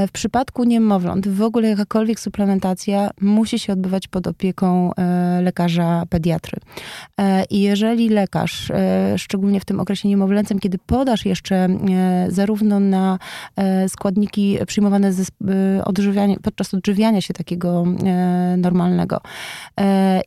W 0.08 0.12
przypadku 0.12 0.64
niemowląt 0.64 1.28
w 1.28 1.42
ogóle 1.42 1.68
jakakolwiek 1.68 2.20
suplementacja 2.20 3.10
musi 3.20 3.58
się 3.58 3.72
odbywać 3.72 4.08
pod 4.08 4.26
opieką 4.26 4.90
lekarza 5.42 6.02
pediatry. 6.10 6.60
I 7.50 7.60
jeżeli 7.60 8.08
lekarz, 8.08 8.72
szczególnie 9.16 9.60
w 9.60 9.64
tym 9.64 9.80
okresie 9.80 10.08
niemowlęcym, 10.08 10.58
kiedy 10.58 10.78
podasz 10.86 11.26
jeszcze 11.26 11.68
zarówno 12.28 12.80
na 12.80 13.18
składniki 13.88 14.58
przyjmowane 14.66 15.12
ze 15.12 15.24
odżywiania, 15.84 16.36
podczas 16.42 16.74
odżywiania 16.74 17.20
się 17.20 17.34
takiego 17.34 17.84
normalnego 18.56 19.20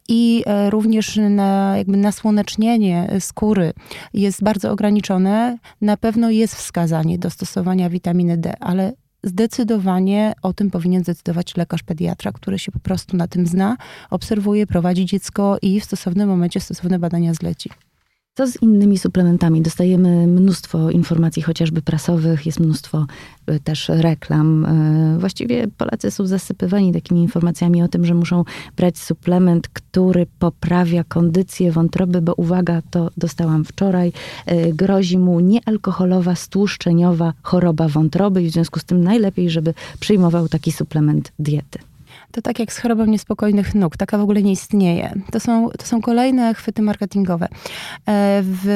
i 0.09 0.43
również 0.69 1.19
na 1.29 1.73
jakby 1.77 1.97
nasłonecznienie 2.21 3.09
skóry 3.19 3.73
jest 4.13 4.43
bardzo 4.43 4.71
ograniczone, 4.71 5.57
na 5.81 5.97
pewno 5.97 6.29
jest 6.29 6.55
wskazanie 6.55 7.17
do 7.17 7.29
stosowania 7.29 7.89
witaminy 7.89 8.37
D, 8.37 8.53
ale 8.59 8.93
zdecydowanie 9.23 10.33
o 10.41 10.53
tym 10.53 10.71
powinien 10.71 11.03
zdecydować 11.03 11.57
lekarz 11.57 11.83
pediatra, 11.83 12.31
który 12.31 12.59
się 12.59 12.71
po 12.71 12.79
prostu 12.79 13.17
na 13.17 13.27
tym 13.27 13.47
zna, 13.47 13.77
obserwuje, 14.09 14.67
prowadzi 14.67 15.05
dziecko 15.05 15.57
i 15.61 15.79
w 15.79 15.85
stosownym 15.85 16.29
momencie 16.29 16.59
stosowne 16.59 16.99
badania 16.99 17.33
zleci. 17.33 17.69
Co 18.37 18.47
z 18.47 18.61
innymi 18.61 18.97
suplementami? 18.97 19.61
Dostajemy 19.61 20.27
mnóstwo 20.27 20.89
informacji, 20.89 21.41
chociażby 21.41 21.81
prasowych, 21.81 22.45
jest 22.45 22.59
mnóstwo 22.59 23.05
y, 23.49 23.59
też 23.59 23.89
reklam. 23.89 24.65
Y, 25.15 25.19
Właściwie 25.19 25.67
Polacy 25.67 26.11
są 26.11 26.27
zasypywani 26.27 26.93
takimi 26.93 27.21
informacjami 27.21 27.83
o 27.83 27.87
tym, 27.87 28.05
że 28.05 28.13
muszą 28.13 28.43
brać 28.77 28.97
suplement, 28.97 29.67
który 29.67 30.27
poprawia 30.39 31.03
kondycję 31.03 31.71
wątroby, 31.71 32.21
bo 32.21 32.33
uwaga, 32.33 32.81
to 32.91 33.09
dostałam 33.17 33.65
wczoraj, 33.65 34.13
y, 34.51 34.73
grozi 34.73 35.17
mu 35.17 35.39
niealkoholowa, 35.39 36.35
stłuszczeniowa 36.35 37.33
choroba 37.41 37.87
wątroby 37.87 38.43
i 38.43 38.49
w 38.49 38.53
związku 38.53 38.79
z 38.79 38.83
tym 38.83 39.03
najlepiej, 39.03 39.49
żeby 39.49 39.73
przyjmował 39.99 40.47
taki 40.47 40.71
suplement 40.71 41.31
diety. 41.39 41.90
To 42.31 42.41
tak 42.41 42.59
jak 42.59 42.73
z 42.73 42.77
chorobą 42.77 43.05
niespokojnych 43.05 43.75
nóg, 43.75 43.97
taka 43.97 44.17
w 44.17 44.21
ogóle 44.21 44.41
nie 44.43 44.51
istnieje. 44.51 45.13
To 45.31 45.39
są, 45.39 45.69
to 45.69 45.85
są 45.85 46.01
kolejne 46.01 46.53
chwyty 46.53 46.81
marketingowe. 46.81 47.47
E, 48.07 48.41
W, 48.43 48.67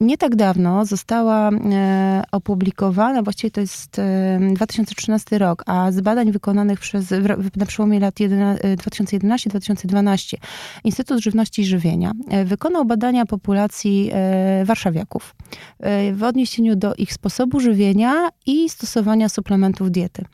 nie 0.00 0.16
tak 0.18 0.36
dawno 0.36 0.84
została 0.84 1.50
e, 1.50 2.22
opublikowana, 2.32 3.22
właściwie 3.22 3.50
to 3.50 3.60
jest 3.60 3.98
e, 3.98 4.40
2013 4.54 5.38
rok, 5.38 5.62
a 5.66 5.92
z 5.92 6.00
badań 6.00 6.32
wykonanych 6.32 6.80
przez, 6.80 7.14
na 7.56 7.66
przełomie 7.66 8.00
lat 8.00 8.20
jedyna- 8.20 8.56
e, 8.60 8.76
2011-2012 8.76 10.36
Instytut 10.84 11.20
Żywności 11.20 11.62
i 11.62 11.64
Żywienia 11.64 12.12
e, 12.28 12.44
wykonał 12.44 12.84
badania 12.84 13.26
populacji 13.26 14.10
e, 14.12 14.64
warszawiaków 14.64 15.34
e, 15.78 16.12
w 16.14 16.22
odniesieniu 16.22 16.76
do 16.76 16.94
ich 16.94 17.12
sposobu 17.12 17.60
żywienia 17.60 18.28
i 18.46 18.68
stosowania 18.68 19.28
suplementów 19.28 19.90
diety. 19.90 20.24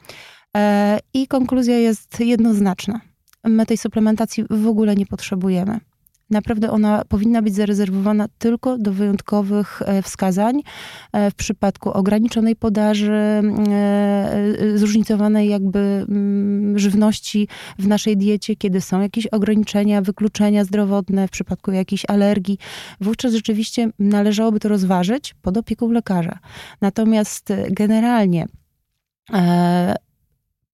E, 0.57 0.99
I 1.15 1.27
konkluzja 1.27 1.79
jest 1.79 2.21
jednoznaczna. 2.21 3.01
My 3.45 3.67
tej 3.67 3.77
suplementacji 3.79 4.45
w 4.51 4.67
ogóle 4.67 4.95
nie 4.95 5.07
potrzebujemy. 5.07 5.81
Naprawdę 6.31 6.71
ona 6.71 7.03
powinna 7.09 7.43
być 7.43 7.55
zarezerwowana 7.55 8.27
tylko 8.39 8.79
do 8.79 8.93
wyjątkowych 8.93 9.83
e, 9.83 10.03
wskazań 10.03 10.63
e, 11.13 11.31
w 11.31 11.35
przypadku 11.35 11.91
ograniczonej 11.93 12.57
podaży, 12.57 13.43
zróżnicowanej 14.75 15.49
jakby 15.49 15.79
mm, 15.79 16.79
żywności 16.79 17.49
w 17.79 17.87
naszej 17.87 18.17
diecie, 18.17 18.57
kiedy 18.57 18.81
są 18.81 19.01
jakieś 19.01 19.27
ograniczenia, 19.27 20.03
wykluczenia 20.03 20.65
zdrowotne 20.65 21.29
w 21.29 21.31
przypadku 21.31 21.73
jakiejś 21.73 22.05
alergii. 22.09 22.59
Wówczas 23.01 23.33
rzeczywiście 23.33 23.91
należałoby 23.99 24.61
to 24.61 24.69
rozważyć 24.69 25.35
pod 25.43 25.57
opieką 25.57 25.91
lekarza. 25.91 26.39
Natomiast 26.81 27.53
generalnie 27.71 28.47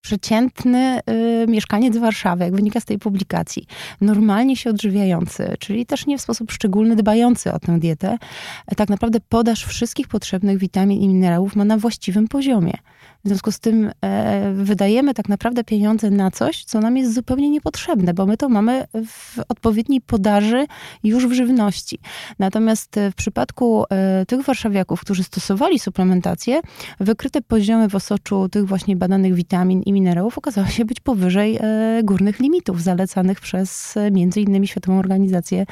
przeciętny 0.03 1.01
y, 1.11 1.47
mieszkaniec 1.49 1.97
Warszawy, 1.97 2.45
jak 2.45 2.55
wynika 2.55 2.81
z 2.81 2.85
tej 2.85 2.99
publikacji, 2.99 3.67
normalnie 4.01 4.57
się 4.57 4.71
odżywiający, 4.71 5.55
czyli 5.59 5.87
też 5.87 6.07
nie 6.07 6.19
w 6.19 6.21
sposób 6.21 6.53
szczególny 6.53 6.97
dbający 6.97 7.53
o 7.53 7.59
tę 7.59 7.79
dietę, 7.79 8.19
e, 8.67 8.75
tak 8.75 8.89
naprawdę 8.89 9.19
podaż 9.29 9.65
wszystkich 9.65 10.09
potrzebnych 10.09 10.59
witamin 10.59 11.01
i 11.01 11.09
minerałów 11.09 11.57
ma 11.57 11.65
na 11.65 11.77
właściwym 11.77 12.29
poziomie. 12.29 12.75
W 13.25 13.29
związku 13.29 13.53
z 13.53 13.61
tym 13.61 13.91
e, 14.05 14.53
wydajemy 14.55 15.15
tak 15.15 15.29
naprawdę 15.29 15.65
pieniądze 15.65 16.11
na 16.11 16.31
coś, 16.31 16.65
co 16.65 16.81
nam 16.81 16.97
jest 16.97 17.15
zupełnie 17.15 17.51
niepotrzebne, 17.51 18.15
bo 18.15 18.27
my 18.27 18.37
to 18.37 18.49
mamy 18.49 18.85
w 19.07 19.39
odpowiedniej 19.49 20.01
podaży 20.01 20.67
już 21.05 21.27
w 21.27 21.33
żywności. 21.33 21.99
Natomiast 22.39 22.99
e, 22.99 23.11
w 23.11 23.15
przypadku 23.15 23.85
e, 23.91 24.27
tych 24.27 24.43
warszawiaków, 24.43 25.01
którzy 25.01 25.25
stosowali 25.25 25.79
suplementację, 25.79 26.61
wykryte 27.01 27.43
poziomy 27.43 27.89
w 27.89 27.95
osoczu 27.95 28.49
tych 28.49 28.67
właśnie 28.67 28.97
badanych 28.97 29.35
witamin 29.35 29.83
i 29.83 29.93
minerałów 29.93 30.39
okazały 30.39 30.69
się 30.69 30.85
być 30.85 31.01
powyżej 31.01 31.59
e, 31.61 32.01
górnych 32.05 32.41
limitów 32.41 32.83
zalecanych 32.83 33.41
przez 33.41 33.97
e, 33.97 34.11
między 34.11 34.41
innymi 34.41 34.69
Światową 34.69 34.99
Organizację, 34.99 35.67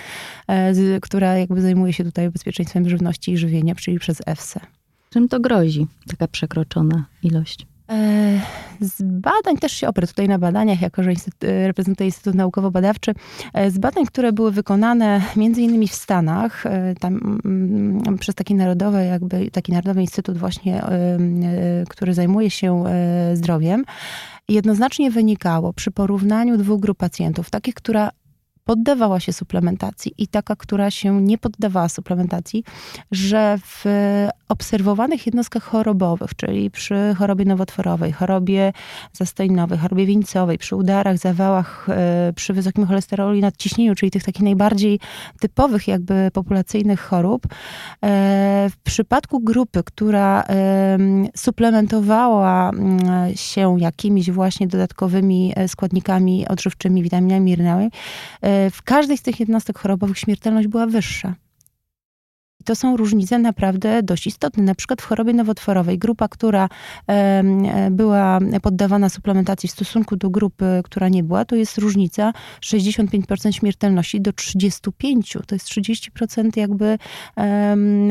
e, 0.49 1.01
która 1.01 1.39
jakby 1.39 1.61
zajmuje 1.61 1.93
się 1.93 2.05
tutaj 2.05 2.31
bezpieczeństwem 2.31 2.89
żywności 2.89 3.33
i 3.33 3.37
żywienia, 3.37 3.75
czyli 3.75 3.99
przez 3.99 4.23
EFSA. 4.27 4.80
Czym 5.13 5.29
to 5.29 5.41
grozi, 5.41 5.87
taka 6.07 6.29
przekroczona 6.29 7.05
ilość? 7.23 7.67
E, 7.89 8.41
Z 8.81 9.03
badań 9.03 9.57
też 9.61 9.73
się 9.73 9.89
oprę 9.89 10.07
tutaj 10.07 10.29
na 10.29 10.39
badaniach, 10.39 10.83
jako 10.83 11.03
że 11.03 11.13
instytut, 11.13 11.45
e, 11.45 11.67
reprezentuję 11.67 12.09
Instytut 12.09 12.35
Naukowo-Badawczy. 12.35 13.15
E, 13.55 13.71
Z 13.71 13.79
badań, 13.79 14.07
które 14.07 14.33
były 14.33 14.53
wykonane 14.53 15.23
między 15.37 15.61
innymi 15.61 15.89
w 15.89 15.95
Stanach, 15.95 16.65
tam 17.01 17.41
mm, 17.45 18.19
przez 18.19 18.35
taki 18.35 18.55
narodowy, 18.55 19.05
jakby 19.05 19.51
taki 19.51 19.73
narodowy 19.73 20.01
instytut 20.01 20.39
właśnie, 20.39 20.83
który 21.89 22.15
zajmuje 22.15 22.51
się 22.51 22.85
zdrowiem, 23.35 23.85
jednoznacznie 24.49 25.11
wynikało 25.11 25.73
przy 25.73 25.91
porównaniu 25.91 26.57
dwóch 26.57 26.81
grup 26.81 26.99
pacjentów, 26.99 27.51
takich, 27.51 27.75
która 27.75 28.11
poddawała 28.65 29.21
się 29.21 29.33
suplementacji 29.33 30.13
i 30.19 30.29
taka, 30.29 30.57
która 30.57 30.91
się 30.91 31.23
nie 31.23 31.39
poddawała 31.39 31.89
suplementacji, 31.89 32.65
że 33.11 33.59
w 33.65 33.85
obserwowanych 34.49 35.27
jednostkach 35.27 35.63
chorobowych, 35.63 36.35
czyli 36.35 36.71
przy 36.71 37.15
chorobie 37.19 37.45
nowotworowej, 37.45 38.13
chorobie 38.13 38.73
zastojnowej, 39.13 39.79
chorobie 39.79 40.07
wieńcowej, 40.07 40.59
przy 40.59 40.77
udarach, 40.77 41.19
zawałach, 41.19 41.87
e, 41.89 42.33
przy 42.37 42.53
wysokim 42.53 42.87
cholesterolu 42.87 43.35
i 43.35 43.41
nadciśnieniu, 43.41 43.95
czyli 43.95 44.11
tych 44.11 44.25
takich 44.25 44.43
najbardziej 44.43 45.01
typowych 45.41 45.89
jakby 45.89 46.31
populacyjnych 46.33 47.01
chorób, 47.01 47.47
e, 47.47 48.69
w 48.71 48.77
przypadku 48.85 49.41
grupy, 49.41 49.83
która 49.85 50.43
em, 50.43 51.29
suplementowała 51.37 52.71
mm, 52.71 53.37
się 53.37 53.77
jakimiś 53.81 54.31
właśnie 54.31 54.67
dodatkowymi 54.67 55.53
e, 55.57 55.69
składnikami 55.69 56.49
odżywczymi, 56.49 57.03
witaminami, 57.03 57.41
minerałami, 57.41 57.91
e, 58.43 58.50
w 58.73 58.83
każdej 58.85 59.19
z 59.19 59.23
tych 59.23 59.41
jednostek 59.41 59.79
chorobowych 59.79 60.19
śmiertelność 60.19 60.69
była 60.69 60.87
wyższa. 60.87 61.35
I 62.61 62.65
to 62.65 62.77
są 62.77 62.97
różnice 62.97 63.39
naprawdę 63.39 64.03
dość 64.03 64.27
istotne. 64.27 64.63
Na 64.63 64.75
przykład 64.75 65.03
w 65.03 65.05
chorobie 65.05 65.33
nowotworowej 65.33 65.99
grupa, 65.99 66.29
która 66.29 66.69
była 67.91 68.39
poddawana 68.63 69.09
suplementacji 69.09 69.69
w 69.69 69.73
stosunku 69.73 70.17
do 70.17 70.31
grupy, 70.31 70.81
która 70.85 71.09
nie 71.09 71.23
była, 71.23 71.45
to 71.45 71.57
jest 71.57 71.79
różnica 71.79 72.33
65% 72.61 73.53
śmiertelności 73.53 74.21
do 74.21 74.31
35%. 74.31 75.47
To 75.47 75.55
jest 75.55 75.69
30% 75.69 76.57
jakby 76.57 76.99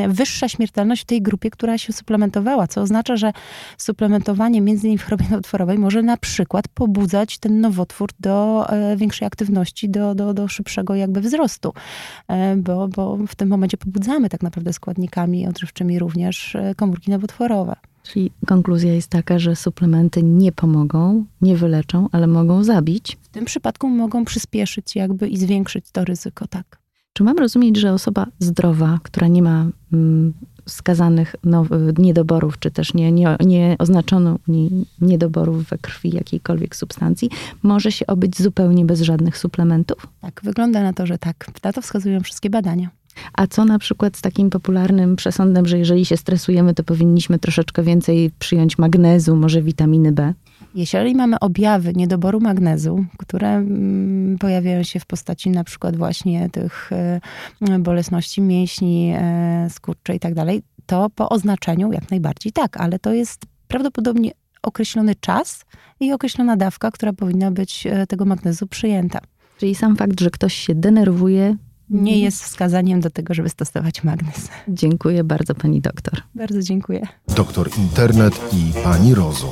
wyższa 0.07 0.49
śmiertelność 0.49 1.01
w 1.01 1.05
tej 1.05 1.21
grupie, 1.21 1.49
która 1.49 1.77
się 1.77 1.93
suplementowała, 1.93 2.67
co 2.67 2.81
oznacza, 2.81 3.17
że 3.17 3.33
suplementowanie 3.77 4.61
między 4.61 4.87
innymi 4.87 4.97
w 4.97 5.03
chorobie 5.03 5.25
nowotworowej 5.29 5.77
może 5.77 6.03
na 6.03 6.17
przykład 6.17 6.67
pobudzać 6.67 7.37
ten 7.37 7.61
nowotwór 7.61 8.09
do 8.19 8.65
e, 8.69 8.97
większej 8.97 9.25
aktywności, 9.25 9.89
do, 9.89 10.15
do, 10.15 10.33
do 10.33 10.47
szybszego 10.47 10.95
jakby 10.95 11.21
wzrostu, 11.21 11.73
E, 12.27 12.55
bo, 12.55 12.87
bo 12.87 13.17
w 13.27 13.35
tym 13.35 13.49
momencie 13.49 13.77
pobudzamy 13.77 14.29
tak 14.29 14.38
naprawdę 14.43 14.73
składnikami 14.73 15.47
odżywczymi 15.47 15.99
również 15.99 16.55
e, 16.55 16.75
komórki 16.75 17.11
nowotworowe. 17.11 17.75
Czyli 18.03 18.31
konkluzja 18.45 18.93
jest 18.93 19.07
taka, 19.07 19.39
że 19.39 19.55
suplementy 19.55 20.23
nie 20.23 20.51
pomogą, 20.51 21.25
nie 21.41 21.55
wyleczą, 21.55 22.09
ale 22.11 22.27
mogą 22.27 22.63
zabić. 22.63 23.17
W 23.21 23.27
tym 23.27 23.45
przypadku 23.45 23.89
mogą 23.89 24.25
przyspieszyć 24.25 24.95
jakby 24.95 25.27
i 25.27 25.37
zwiększyć 25.37 25.85
to 25.91 26.05
ryzyko, 26.05 26.47
tak. 26.47 26.79
Czy 27.13 27.23
mam 27.23 27.37
rozumieć, 27.37 27.77
że 27.77 27.93
osoba 27.93 28.25
zdrowa, 28.39 28.99
która 29.03 29.27
nie 29.27 29.41
ma 29.41 29.65
mm, 29.93 30.33
wskazanych 30.65 31.35
no, 31.43 31.65
niedoborów, 31.97 32.59
czy 32.59 32.71
też 32.71 32.93
nie, 32.93 33.11
nie, 33.11 33.35
nie 33.45 33.75
oznaczono 33.79 34.39
nie, 34.47 34.69
niedoborów 35.01 35.63
we 35.63 35.77
krwi 35.77 36.15
jakiejkolwiek 36.15 36.75
substancji, 36.75 37.29
może 37.63 37.91
się 37.91 38.07
obyć 38.07 38.41
zupełnie 38.41 38.85
bez 38.85 39.01
żadnych 39.01 39.37
suplementów? 39.37 40.07
Tak, 40.21 40.41
wygląda 40.43 40.83
na 40.83 40.93
to, 40.93 41.05
że 41.05 41.17
tak. 41.17 41.47
Na 41.63 41.73
to 41.73 41.81
wskazują 41.81 42.21
wszystkie 42.21 42.49
badania. 42.49 42.89
A 43.33 43.47
co 43.47 43.65
na 43.65 43.79
przykład 43.79 44.17
z 44.17 44.21
takim 44.21 44.49
popularnym 44.49 45.15
przesądem, 45.15 45.65
że 45.65 45.77
jeżeli 45.77 46.05
się 46.05 46.17
stresujemy, 46.17 46.73
to 46.73 46.83
powinniśmy 46.83 47.39
troszeczkę 47.39 47.83
więcej 47.83 48.31
przyjąć 48.39 48.77
magnezu, 48.77 49.35
może 49.35 49.61
witaminy 49.61 50.11
B? 50.11 50.33
Jeżeli 50.75 51.15
mamy 51.15 51.39
objawy 51.39 51.93
niedoboru 51.93 52.39
magnezu, 52.39 53.05
które 53.17 53.49
mm, 53.49 54.37
pojawiają 54.37 54.83
się 54.83 54.99
w 54.99 55.05
postaci 55.05 55.49
na 55.49 55.63
przykład 55.63 55.97
właśnie 55.97 56.49
tych 56.49 56.89
e, 56.91 57.79
bolesności 57.79 58.41
mięśni, 58.41 59.13
e, 59.15 59.67
skurczy 59.69 60.13
i 60.13 60.19
tak 60.19 60.33
dalej, 60.33 60.61
to 60.85 61.09
po 61.15 61.29
oznaczeniu 61.29 61.91
jak 61.91 62.11
najbardziej 62.11 62.51
tak, 62.51 62.77
ale 62.77 62.99
to 62.99 63.13
jest 63.13 63.45
prawdopodobnie 63.67 64.31
określony 64.61 65.15
czas 65.15 65.65
i 65.99 66.13
określona 66.13 66.57
dawka, 66.57 66.91
która 66.91 67.13
powinna 67.13 67.51
być 67.51 67.87
e, 67.87 68.07
tego 68.07 68.25
magnezu 68.25 68.67
przyjęta. 68.67 69.19
Czyli 69.57 69.75
sam 69.75 69.95
fakt, 69.95 70.19
że 70.21 70.29
ktoś 70.29 70.53
się 70.53 70.75
denerwuje, 70.75 71.55
nie 71.89 72.19
jest 72.19 72.43
wskazaniem 72.43 72.99
do 72.99 73.09
tego, 73.09 73.33
żeby 73.33 73.49
stosować 73.49 74.03
magnez. 74.03 74.49
Dziękuję 74.67 75.23
bardzo 75.23 75.55
pani 75.55 75.81
doktor. 75.81 76.21
Bardzo 76.35 76.61
dziękuję. 76.61 77.07
Doktor 77.35 77.69
Internet 77.77 78.39
i 78.53 78.83
pani 78.83 79.15
Rozum. 79.15 79.49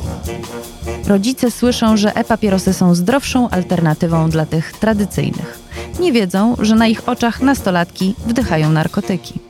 Rodzice 1.07 1.51
słyszą, 1.51 1.97
że 1.97 2.15
e-papierosy 2.15 2.73
są 2.73 2.95
zdrowszą 2.95 3.49
alternatywą 3.49 4.29
dla 4.29 4.45
tych 4.45 4.73
tradycyjnych. 4.73 5.59
Nie 5.99 6.13
wiedzą, 6.13 6.55
że 6.59 6.75
na 6.75 6.87
ich 6.87 7.09
oczach 7.09 7.41
nastolatki 7.41 8.15
wdychają 8.27 8.71
narkotyki. 8.71 9.46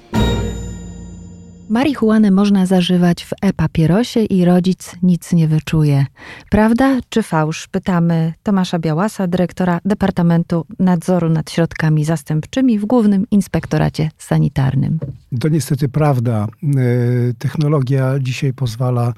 Marihuanę 1.70 2.32
można 2.32 2.66
zażywać 2.66 3.26
w 3.26 3.34
e-papierosie 3.42 4.20
i 4.20 4.46
rodzic 4.46 4.96
nic 5.04 5.34
nie 5.34 5.48
wyczuje. 5.48 6.06
Prawda 6.52 7.00
czy 7.10 7.24
fałsz? 7.24 7.68
Pytamy 7.68 8.34
Tomasza 8.44 8.80
Białasa, 8.80 9.28
dyrektora 9.28 9.80
Departamentu 9.86 10.66
Nadzoru 10.80 11.30
nad 11.30 11.52
Środkami 11.52 12.06
Zastępczymi 12.06 12.80
w 12.80 12.86
Głównym 12.86 13.26
Inspektoracie 13.32 14.10
Sanitarnym. 14.18 15.00
To 15.40 15.50
niestety 15.50 15.90
prawda. 15.90 16.48
E, 16.64 17.34
technologia 17.34 18.20
dzisiaj 18.20 18.54
pozwala 18.54 19.14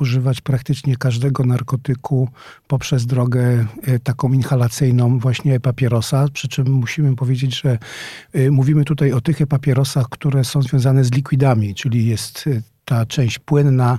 używać 0.00 0.40
praktycznie 0.40 0.96
każdego 0.96 1.44
narkotyku 1.44 2.28
poprzez 2.68 3.06
drogę 3.06 3.66
e, 3.82 3.98
taką 3.98 4.32
inhalacyjną 4.32 5.18
właśnie 5.18 5.60
papierosa, 5.60 6.26
przy 6.32 6.48
czym 6.48 6.72
musimy 6.72 7.16
powiedzieć, 7.16 7.60
że 7.60 7.78
e, 8.32 8.50
mówimy 8.50 8.84
tutaj 8.84 9.12
o 9.12 9.20
tych 9.20 9.46
papierosach, 9.46 10.08
które 10.08 10.44
są 10.44 10.62
związane 10.62 11.04
z 11.04 11.12
likwidami, 11.12 11.74
czyli 11.74 12.06
jest 12.06 12.44
e, 12.46 12.62
ta 12.90 13.06
część 13.06 13.38
płynna, 13.38 13.98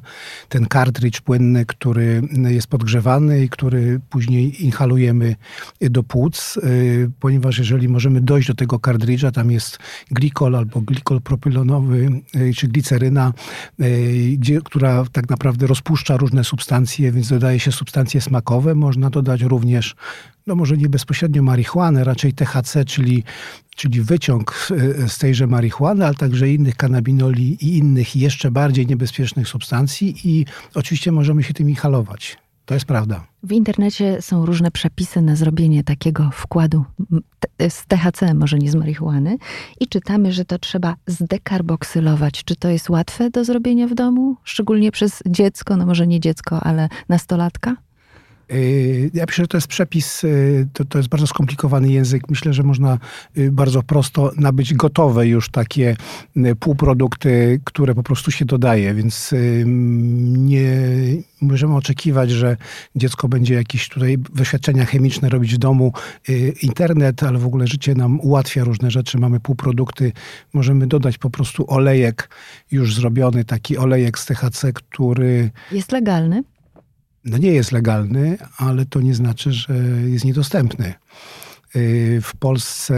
ten 0.50 0.66
kartridż 0.66 1.22
płynny, 1.22 1.66
który 1.66 2.22
jest 2.50 2.68
podgrzewany 2.68 3.44
i 3.44 3.50
który 3.50 4.00
później 4.10 4.66
inhalujemy 4.66 5.36
do 5.82 6.04
płuc, 6.04 6.58
y, 6.58 7.12
ponieważ 7.20 7.58
jeżeli 7.58 7.90
możemy 7.90 8.22
dojść 8.22 8.48
do 8.48 8.54
tego 8.54 8.80
kartridża, 8.80 9.32
tam 9.32 9.52
jest 9.52 9.78
glikol 10.12 10.56
albo 10.56 10.82
glikol 10.82 11.22
propylonowy, 11.22 12.10
y, 12.36 12.54
czy 12.54 12.68
gliceryna, 12.68 13.34
y, 13.82 14.62
która 14.66 15.04
tak 15.12 15.30
naprawdę 15.30 15.68
rozpuszcza 15.68 16.18
różne 16.18 16.44
substancje, 16.44 17.12
więc 17.12 17.30
dodaje 17.30 17.60
się 17.60 17.72
substancje 17.72 18.22
smakowe. 18.22 18.76
Można 18.76 19.10
dodać 19.10 19.42
również 19.42 19.96
no 20.48 20.56
może 20.56 20.78
nie 20.78 20.90
bezpośrednio 20.90 21.44
marihuanę, 21.44 22.04
raczej 22.04 22.34
THC, 22.34 22.86
czyli, 22.86 23.24
czyli 23.76 24.02
wyciąg 24.02 24.68
z 25.08 25.18
tejże 25.18 25.48
marihuany, 25.48 26.06
ale 26.06 26.16
także 26.16 26.50
innych 26.50 26.76
kanabinoli 26.76 27.66
i 27.66 27.78
innych 27.78 28.16
jeszcze 28.16 28.52
bardziej 28.52 28.88
niebezpiecznych 28.88 29.48
substancji 29.48 30.16
i 30.24 30.46
oczywiście 30.76 31.12
możemy 31.12 31.44
się 31.44 31.54
tym 31.54 31.70
inhalować. 31.70 32.38
To 32.66 32.74
jest 32.74 32.86
prawda. 32.86 33.28
W 33.44 33.52
internecie 33.52 34.22
są 34.22 34.46
różne 34.46 34.72
przepisy 34.72 35.22
na 35.22 35.36
zrobienie 35.36 35.84
takiego 35.84 36.30
wkładu 36.34 36.86
z 37.70 37.86
THC, 37.88 38.34
może 38.34 38.58
nie 38.60 38.72
z 38.72 38.76
marihuany, 38.76 39.38
i 39.80 39.88
czytamy, 39.88 40.34
że 40.34 40.46
to 40.46 40.60
trzeba 40.60 40.96
zdekarboksylować. 41.08 42.44
Czy 42.44 42.56
to 42.56 42.70
jest 42.70 42.90
łatwe 42.90 43.30
do 43.30 43.46
zrobienia 43.46 43.88
w 43.88 43.94
domu, 43.94 44.36
szczególnie 44.44 44.92
przez 44.92 45.24
dziecko, 45.26 45.78
no 45.78 45.86
może 45.86 46.08
nie 46.08 46.20
dziecko, 46.20 46.64
ale 46.64 46.90
nastolatka? 47.10 47.76
Y, 48.54 49.12
ja 49.14 49.26
myślę, 49.28 49.44
że 49.44 49.48
to 49.48 49.58
jest 49.58 49.68
przepis, 49.68 50.24
y, 50.24 50.68
to, 50.74 50.86
to 50.86 50.98
jest 50.98 51.10
bardzo 51.10 51.28
skomplikowany 51.28 51.90
język. 51.92 52.30
Myślę, 52.30 52.54
że 52.54 52.64
można 52.64 52.98
y, 53.38 53.52
bardzo 53.52 53.84
prosto 53.84 54.32
nabyć 54.38 54.74
gotowe 54.74 55.28
już 55.28 55.50
takie 55.50 55.96
półprodukty, 56.60 57.62
które 57.64 57.96
po 57.96 58.04
prostu 58.04 58.32
się 58.32 58.46
dodaje, 58.46 58.94
więc 58.94 59.34
nie 59.66 60.72
możemy 61.42 61.76
oczekiwać, 61.76 62.32
że 62.32 62.58
dziecko 62.96 63.28
będzie 63.28 63.54
jakieś 63.54 63.90
tutaj 63.90 64.18
doświadczenia 64.18 64.86
chemiczne 64.86 65.30
robić 65.30 65.56
w 65.56 65.58
domu. 65.58 65.94
Internet, 66.62 67.24
ale 67.24 67.40
w 67.40 67.46
ogóle 67.46 67.68
życie 67.68 67.96
nam 67.96 68.20
ułatwia 68.20 68.64
różne 68.64 68.92
rzeczy. 68.92 69.18
Mamy 69.18 69.40
półprodukty, 69.40 70.12
możemy 70.54 70.88
dodać 70.88 71.18
po 71.18 71.30
prostu 71.30 71.66
olejek 71.68 72.30
już 72.72 72.96
zrobiony, 72.96 73.46
taki 73.46 73.78
olejek 73.78 74.20
z 74.20 74.26
THC, 74.26 74.74
który... 74.74 75.52
Jest 75.72 75.92
legalny? 75.92 76.44
No 77.26 77.38
nie 77.38 77.52
jest 77.52 77.72
legalny, 77.72 78.38
ale 78.58 78.86
to 78.86 79.02
nie 79.02 79.16
znaczy, 79.16 79.52
że 79.52 79.74
jest 80.06 80.26
niedostępny. 80.26 80.94
Y, 81.76 82.20
w 82.24 82.36
Polsce 82.36 82.96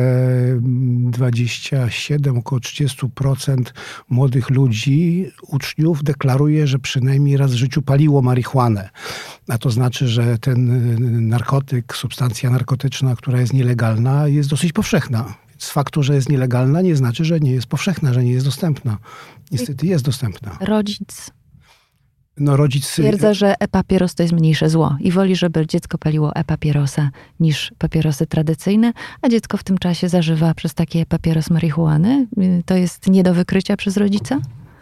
27, 1.12 2.38
około 2.38 2.59
30% 2.59 3.73
młodych 4.09 4.49
ludzi, 4.49 5.31
uczniów 5.47 6.03
deklaruje, 6.03 6.67
że 6.67 6.79
przynajmniej 6.79 7.38
raz 7.38 7.51
w 7.51 7.55
życiu 7.55 7.81
paliło 7.81 8.21
marihuanę. 8.21 8.89
A 9.47 9.57
to 9.57 9.71
znaczy, 9.71 10.07
że 10.07 10.38
ten 10.38 11.27
narkotyk, 11.27 11.95
substancja 11.95 12.49
narkotyczna, 12.49 13.15
która 13.15 13.39
jest 13.39 13.53
nielegalna, 13.53 14.27
jest 14.27 14.49
dosyć 14.49 14.73
powszechna. 14.73 15.33
Z 15.57 15.69
faktu, 15.69 16.03
że 16.03 16.15
jest 16.15 16.29
nielegalna, 16.29 16.81
nie 16.81 16.95
znaczy, 16.95 17.25
że 17.25 17.39
nie 17.39 17.51
jest 17.51 17.67
powszechna, 17.67 18.13
że 18.13 18.23
nie 18.23 18.31
jest 18.31 18.45
dostępna. 18.45 18.97
Niestety 19.51 19.88
jest 19.88 20.05
dostępna. 20.05 20.57
Rodzic 20.62 21.31
no, 22.37 22.57
rodzic... 22.57 22.91
Twierdza, 22.91 23.33
że 23.33 23.55
e-papieros 23.59 24.15
to 24.15 24.23
jest 24.23 24.33
mniejsze 24.33 24.69
zło 24.69 24.97
i 24.99 25.11
woli, 25.11 25.35
żeby 25.35 25.67
dziecko 25.67 25.97
paliło 25.97 26.35
e-papierosa 26.35 27.09
niż 27.39 27.71
papierosy 27.77 28.27
tradycyjne, 28.27 28.93
a 29.21 29.29
dziecko 29.29 29.57
w 29.57 29.63
tym 29.63 29.77
czasie 29.77 30.09
zażywa 30.09 30.53
przez 30.53 30.73
takie 30.73 31.05
papieros 31.05 31.49
marihuany. 31.49 32.27
To 32.65 32.75
jest 32.75 33.07
nie 33.07 33.23
do 33.23 33.33
wykrycia 33.33 33.77
przez 33.77 33.97
rodzica? 33.97 34.39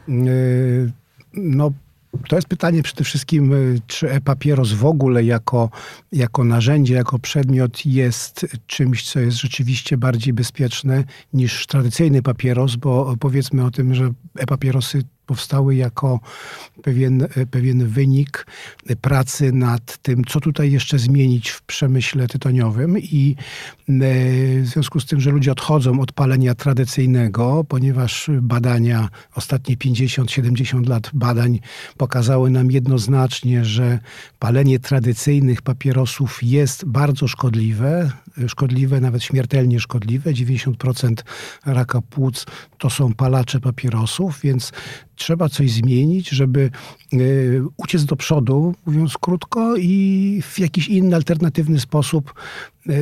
Yy, 0.07 0.91
no, 1.33 1.71
to 2.27 2.35
jest 2.35 2.47
pytanie 2.47 2.83
przede 2.83 3.03
wszystkim, 3.03 3.53
y, 3.53 3.79
czy 3.87 4.11
e-papieros 4.11 4.73
w 4.73 4.85
ogóle 4.85 5.23
jako, 5.23 5.69
jako 6.11 6.43
narzędzie, 6.43 6.93
jako 6.93 7.19
przedmiot 7.19 7.85
jest 7.85 8.45
czymś, 8.67 9.11
co 9.11 9.19
jest 9.19 9.37
rzeczywiście 9.37 9.97
bardziej 9.97 10.33
bezpieczne 10.33 11.03
niż 11.33 11.67
tradycyjny 11.67 12.21
papieros, 12.21 12.75
bo 12.75 13.15
powiedzmy 13.19 13.65
o 13.65 13.71
tym, 13.71 13.95
że 13.95 14.11
e-papierosy 14.37 15.03
powstały 15.31 15.75
jako 15.75 16.19
pewien, 16.83 17.27
pewien 17.51 17.87
wynik 17.87 18.45
pracy 19.01 19.51
nad 19.51 19.97
tym, 19.97 20.23
co 20.23 20.39
tutaj 20.39 20.71
jeszcze 20.71 20.99
zmienić 20.99 21.49
w 21.49 21.61
przemyśle 21.61 22.27
tytoniowym 22.27 22.99
i 22.99 23.35
e, 23.89 23.93
w 24.61 24.67
związku 24.67 24.99
z 24.99 25.05
tym, 25.05 25.21
że 25.21 25.31
ludzie 25.31 25.51
odchodzą 25.51 25.99
od 25.99 26.11
palenia 26.11 26.55
tradycyjnego, 26.55 27.63
ponieważ 27.63 28.29
badania, 28.41 29.09
ostatnie 29.35 29.77
50-70 29.77 30.89
lat 30.89 31.09
badań 31.13 31.59
pokazały 31.97 32.49
nam 32.49 32.71
jednoznacznie, 32.71 33.65
że 33.65 33.99
palenie 34.39 34.79
tradycyjnych 34.79 35.61
papierosów 35.61 36.39
jest 36.43 36.85
bardzo 36.85 37.27
szkodliwe, 37.27 38.11
szkodliwe, 38.47 39.01
nawet 39.01 39.23
śmiertelnie 39.23 39.79
szkodliwe. 39.79 40.31
90% 40.31 41.13
raka 41.65 42.01
płuc 42.01 42.45
to 42.77 42.89
są 42.89 43.13
palacze 43.13 43.59
papierosów, 43.59 44.39
więc 44.43 44.71
trzeba 45.21 45.49
coś 45.49 45.71
zmienić, 45.71 46.29
żeby 46.29 46.69
e, 47.13 47.17
uciec 47.77 48.05
do 48.05 48.15
przodu, 48.15 48.75
mówiąc 48.85 49.17
krótko, 49.17 49.75
i 49.77 50.41
w 50.43 50.59
jakiś 50.59 50.87
inny, 50.87 51.15
alternatywny 51.15 51.79
sposób 51.79 52.33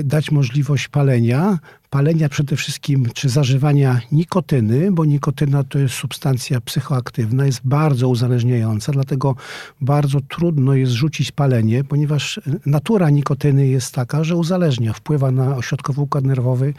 dać 0.04 0.32
możliwość 0.32 0.88
palenia, 0.88 1.60
palenia 1.90 2.30
przede 2.30 2.56
wszystkim, 2.56 3.08
czy 3.14 3.30
zażywania 3.30 4.02
nikotyny, 4.12 4.92
bo 4.92 5.06
nikotyna 5.06 5.64
to 5.64 5.80
jest 5.80 5.96
substancja 5.96 6.62
psychoaktywna, 6.62 7.46
jest 7.46 7.62
bardzo 7.64 8.08
uzależniająca, 8.08 8.92
dlatego 8.92 9.36
bardzo 9.82 10.22
trudno 10.22 10.74
jest 10.74 10.92
rzucić 10.92 11.32
palenie, 11.32 11.84
ponieważ 11.84 12.40
natura 12.66 13.10
nikotyny 13.10 13.68
jest 13.68 13.94
taka, 13.94 14.24
że 14.24 14.36
uzależnia, 14.36 14.94
wpływa 14.94 15.32
na 15.32 15.56
ośrodkowy 15.56 16.02
układ 16.02 16.24
nerwowy. 16.24 16.74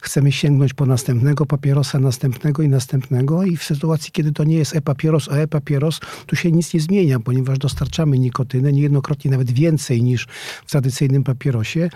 Chcemy 0.00 0.32
sięgnąć 0.32 0.74
po 0.74 0.86
następnego 0.86 1.46
papierosa, 1.46 1.98
następnego 1.98 2.62
i 2.62 2.68
następnego 2.68 3.44
i 3.44 3.56
w 3.56 3.64
sytuacji, 3.64 4.12
kiedy 4.12 4.32
to 4.32 4.44
nie 4.44 4.56
jest 4.56 4.76
e-papieros, 4.76 5.28
a 5.28 5.34
e-papieros, 5.34 6.00
tu 6.26 6.36
się 6.36 6.52
nic 6.52 6.74
nie 6.74 6.80
zmienia, 6.80 7.20
ponieważ 7.20 7.58
dostarczamy 7.58 8.18
nikotynę 8.18 8.72
niejednokrotnie 8.72 9.30
nawet 9.30 9.50
więcej 9.50 10.02
niż 10.02 10.26
w 10.66 10.70
tradycyjnym 10.70 11.24
papierosie 11.24 11.90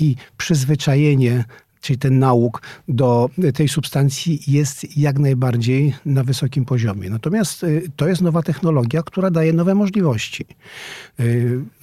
i 0.00 0.16
przyzwyczajenie 0.36 1.44
czyli 1.84 1.98
ten 1.98 2.18
nauk 2.18 2.62
do 2.88 3.30
tej 3.54 3.68
substancji 3.68 4.40
jest 4.46 4.96
jak 4.96 5.18
najbardziej 5.18 5.94
na 6.06 6.24
wysokim 6.24 6.64
poziomie. 6.64 7.10
Natomiast 7.10 7.66
to 7.96 8.08
jest 8.08 8.22
nowa 8.22 8.42
technologia, 8.42 9.02
która 9.02 9.30
daje 9.30 9.52
nowe 9.52 9.74
możliwości. 9.74 10.44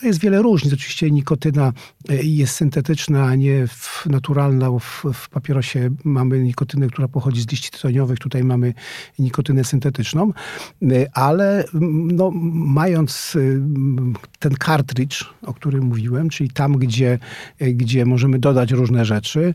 Jest 0.03 0.19
wiele 0.19 0.41
różnic. 0.41 0.73
Oczywiście 0.73 1.11
nikotyna 1.11 1.73
jest 2.23 2.55
syntetyczna, 2.55 3.23
a 3.25 3.35
nie 3.35 3.65
naturalna. 4.05 4.69
W, 4.79 5.29
papierosie 5.29 5.89
mamy 6.03 6.39
nikotynę, 6.39 6.87
która 6.87 7.07
pochodzi 7.07 7.41
z 7.41 7.51
liści 7.51 7.71
tytoniowych. 7.71 8.19
Tutaj 8.19 8.43
mamy 8.43 8.73
nikotynę 9.19 9.63
syntetyczną. 9.63 10.33
Ale 11.13 11.63
no, 12.13 12.31
mając 12.53 13.37
ten 14.39 14.53
kartridż, 14.53 15.33
o 15.41 15.53
którym 15.53 15.83
mówiłem, 15.83 16.29
czyli 16.29 16.49
tam, 16.49 16.77
gdzie, 16.77 17.19
gdzie 17.59 18.05
możemy 18.05 18.39
dodać 18.39 18.71
różne 18.71 19.05
rzeczy, 19.05 19.53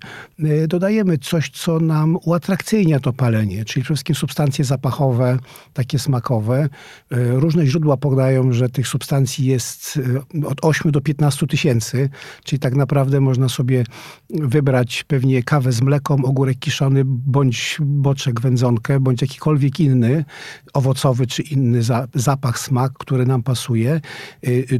dodajemy 0.68 1.18
coś, 1.18 1.50
co 1.50 1.80
nam 1.80 2.18
uatrakcyjnia 2.24 3.00
to 3.00 3.12
palenie, 3.12 3.64
czyli 3.64 3.82
przede 3.84 3.96
wszystkim 3.96 4.16
substancje 4.16 4.64
zapachowe, 4.64 5.38
takie 5.72 5.98
smakowe. 5.98 6.68
Różne 7.10 7.66
źródła 7.66 7.96
podają, 7.96 8.52
że 8.52 8.68
tych 8.68 8.88
substancji 8.88 9.46
jest 9.46 10.00
od 10.46 10.58
8 10.62 10.92
do 10.92 11.00
15 11.00 11.46
tysięcy, 11.46 12.08
czyli 12.44 12.60
tak 12.60 12.74
naprawdę 12.74 13.20
można 13.20 13.48
sobie 13.48 13.84
wybrać 14.30 15.04
pewnie 15.04 15.42
kawę 15.42 15.72
z 15.72 15.82
mleką, 15.82 16.16
ogórek 16.24 16.58
kiszony, 16.58 17.02
bądź 17.06 17.78
boczek, 17.80 18.40
wędzonkę, 18.40 19.00
bądź 19.00 19.22
jakikolwiek 19.22 19.80
inny, 19.80 20.24
owocowy 20.72 21.26
czy 21.26 21.42
inny 21.42 21.80
zapach, 22.14 22.58
smak, 22.58 22.92
który 22.92 23.26
nam 23.26 23.42
pasuje. 23.42 24.00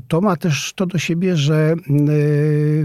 To 0.08 0.20
ma 0.20 0.36
też 0.36 0.72
to 0.76 0.86
do 0.86 0.98
siebie, 0.98 1.36
że 1.36 1.74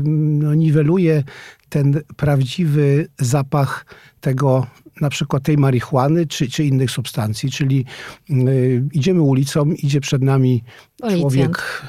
no, 0.03 0.53
niweluje 0.55 1.23
ten 1.71 2.01
prawdziwy 2.17 3.07
zapach 3.19 3.85
tego, 4.21 4.67
na 5.01 5.09
przykład 5.09 5.43
tej 5.43 5.57
marihuany 5.57 6.27
czy, 6.27 6.49
czy 6.49 6.63
innych 6.63 6.91
substancji. 6.91 7.51
Czyli 7.51 7.85
y, 8.29 8.83
idziemy 8.93 9.21
ulicą, 9.21 9.65
idzie 9.65 10.01
przed 10.01 10.21
nami 10.21 10.63
Policjant. 10.97 11.21
człowiek. 11.21 11.83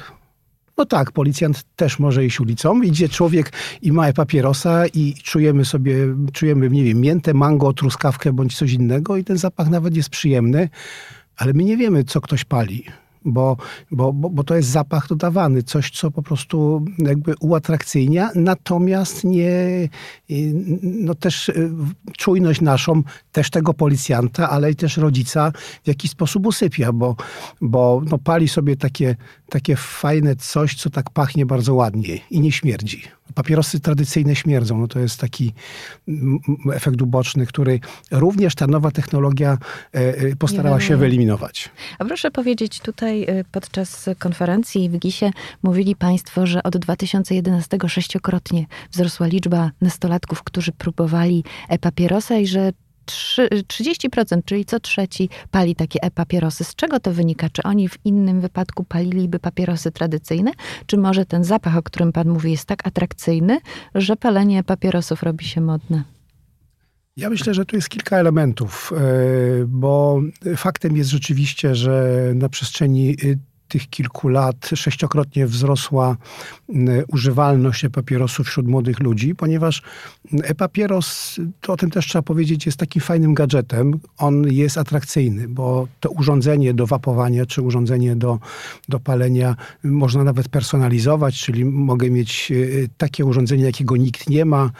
No 0.77 0.85
tak, 0.85 1.11
policjant 1.11 1.63
też 1.75 1.99
może 1.99 2.25
iść 2.25 2.39
ulicą. 2.39 2.81
Idzie 2.81 3.09
człowiek 3.09 3.51
i 3.81 3.91
ma 3.91 4.13
papierosa 4.13 4.87
i 4.87 5.13
czujemy 5.23 5.65
sobie, 5.65 5.95
czujemy, 6.33 6.69
nie 6.69 6.83
wiem, 6.83 7.01
miętę, 7.01 7.33
mango, 7.33 7.73
truskawkę 7.73 8.33
bądź 8.33 8.57
coś 8.57 8.73
innego 8.73 9.17
i 9.17 9.23
ten 9.23 9.37
zapach 9.37 9.69
nawet 9.69 9.95
jest 9.95 10.09
przyjemny, 10.09 10.69
ale 11.37 11.53
my 11.53 11.63
nie 11.63 11.77
wiemy, 11.77 12.03
co 12.03 12.21
ktoś 12.21 12.43
pali 12.43 12.85
bo, 13.25 13.57
bo, 13.91 14.13
bo, 14.13 14.29
bo 14.29 14.43
to 14.43 14.55
jest 14.55 14.69
zapach 14.69 15.07
dodawany, 15.07 15.63
coś, 15.63 15.91
co 15.91 16.11
po 16.11 16.21
prostu 16.21 16.85
jakby 16.97 17.33
uatrakcyjnia, 17.39 18.31
natomiast 18.35 19.23
nie, 19.23 19.89
no 20.81 21.15
też 21.15 21.49
y, 21.49 21.71
czujność 22.17 22.61
naszą, 22.61 23.03
też 23.31 23.49
tego 23.49 23.73
policjanta, 23.73 24.49
ale 24.49 24.71
i 24.71 24.75
też 24.75 24.97
rodzica 24.97 25.51
w 25.83 25.87
jakiś 25.87 26.11
sposób 26.11 26.45
usypia, 26.45 26.93
bo, 26.93 27.15
bo 27.61 28.01
no 28.09 28.17
pali 28.17 28.47
sobie 28.47 28.75
takie, 28.75 29.15
takie 29.49 29.75
fajne 29.75 30.35
coś, 30.35 30.75
co 30.75 30.89
tak 30.89 31.09
pachnie 31.09 31.45
bardzo 31.45 31.73
ładnie 31.73 32.19
i 32.29 32.39
nie 32.39 32.51
śmierdzi. 32.51 33.01
Papierosy 33.35 33.79
tradycyjne 33.79 34.35
śmierdzą. 34.35 34.77
No 34.77 34.87
to 34.87 34.99
jest 34.99 35.19
taki 35.19 35.53
efekt 36.73 37.01
uboczny, 37.01 37.45
który 37.45 37.79
również 38.11 38.55
ta 38.55 38.67
nowa 38.67 38.91
technologia 38.91 39.57
e, 39.93 39.97
e, 40.17 40.35
postarała 40.35 40.79
się 40.79 40.97
wyeliminować. 40.97 41.69
A 41.99 42.05
proszę 42.05 42.31
powiedzieć, 42.31 42.79
tutaj 42.79 43.23
e, 43.23 43.43
podczas 43.51 44.09
konferencji 44.19 44.89
w 44.89 44.97
GIS-ie 44.97 45.31
mówili 45.63 45.95
Państwo, 45.95 46.47
że 46.47 46.63
od 46.63 46.77
2011 46.77 47.77
sześciokrotnie 47.87 48.65
wzrosła 48.91 49.27
liczba 49.27 49.71
nastolatków, 49.81 50.43
którzy 50.43 50.71
próbowali 50.71 51.43
papierosa 51.81 52.37
i 52.37 52.47
że 52.47 52.71
30%, 53.05 54.41
czyli 54.45 54.65
co 54.65 54.79
trzeci 54.79 55.29
pali 55.51 55.75
takie 55.75 56.03
e-papierosy. 56.03 56.63
Z 56.63 56.75
czego 56.75 56.99
to 56.99 57.11
wynika? 57.13 57.49
Czy 57.49 57.63
oni 57.63 57.89
w 57.89 57.97
innym 58.05 58.41
wypadku 58.41 58.83
paliliby 58.83 59.39
papierosy 59.39 59.91
tradycyjne? 59.91 60.51
Czy 60.85 60.97
może 60.97 61.25
ten 61.25 61.43
zapach, 61.43 61.77
o 61.77 61.83
którym 61.83 62.11
pan 62.11 62.29
mówi, 62.29 62.51
jest 62.51 62.65
tak 62.65 62.87
atrakcyjny, 62.87 63.59
że 63.95 64.15
palenie 64.15 64.63
papierosów 64.63 65.23
robi 65.23 65.45
się 65.45 65.61
modne? 65.61 66.03
Ja 67.17 67.29
myślę, 67.29 67.53
że 67.53 67.65
tu 67.65 67.75
jest 67.75 67.89
kilka 67.89 68.17
elementów, 68.17 68.93
e, 68.93 69.65
bo 69.67 70.21
faktem 70.55 70.97
jest 70.97 71.09
rzeczywiście, 71.09 71.75
że 71.75 72.21
na 72.35 72.49
przestrzeni 72.49 73.15
y, 73.23 73.39
tych 73.73 73.89
kilku 73.89 74.27
lat 74.27 74.69
sześciokrotnie 74.75 75.47
wzrosła 75.47 76.17
używalność 77.07 77.85
e-papierosów 77.85 78.47
wśród 78.47 78.67
młodych 78.67 78.99
ludzi, 78.99 79.35
ponieważ 79.35 79.81
e-papieros, 80.43 81.39
to 81.61 81.73
o 81.73 81.77
tym 81.77 81.91
też 81.91 82.07
trzeba 82.07 82.21
powiedzieć, 82.21 82.65
jest 82.65 82.77
takim 82.77 83.01
fajnym 83.01 83.33
gadżetem. 83.33 83.99
On 84.17 84.51
jest 84.51 84.77
atrakcyjny, 84.77 85.47
bo 85.47 85.87
to 85.99 86.09
urządzenie 86.09 86.73
do 86.73 86.87
wapowania 86.87 87.45
czy 87.45 87.61
urządzenie 87.61 88.15
do, 88.15 88.39
do 88.89 88.99
palenia 88.99 89.55
można 89.83 90.23
nawet 90.23 90.49
personalizować, 90.49 91.39
czyli 91.39 91.65
mogę 91.65 92.09
mieć 92.09 92.51
e, 92.51 92.55
takie 92.97 93.25
urządzenie, 93.25 93.63
jakiego 93.63 93.97
nikt 93.97 94.29
nie 94.29 94.45
ma. 94.45 94.71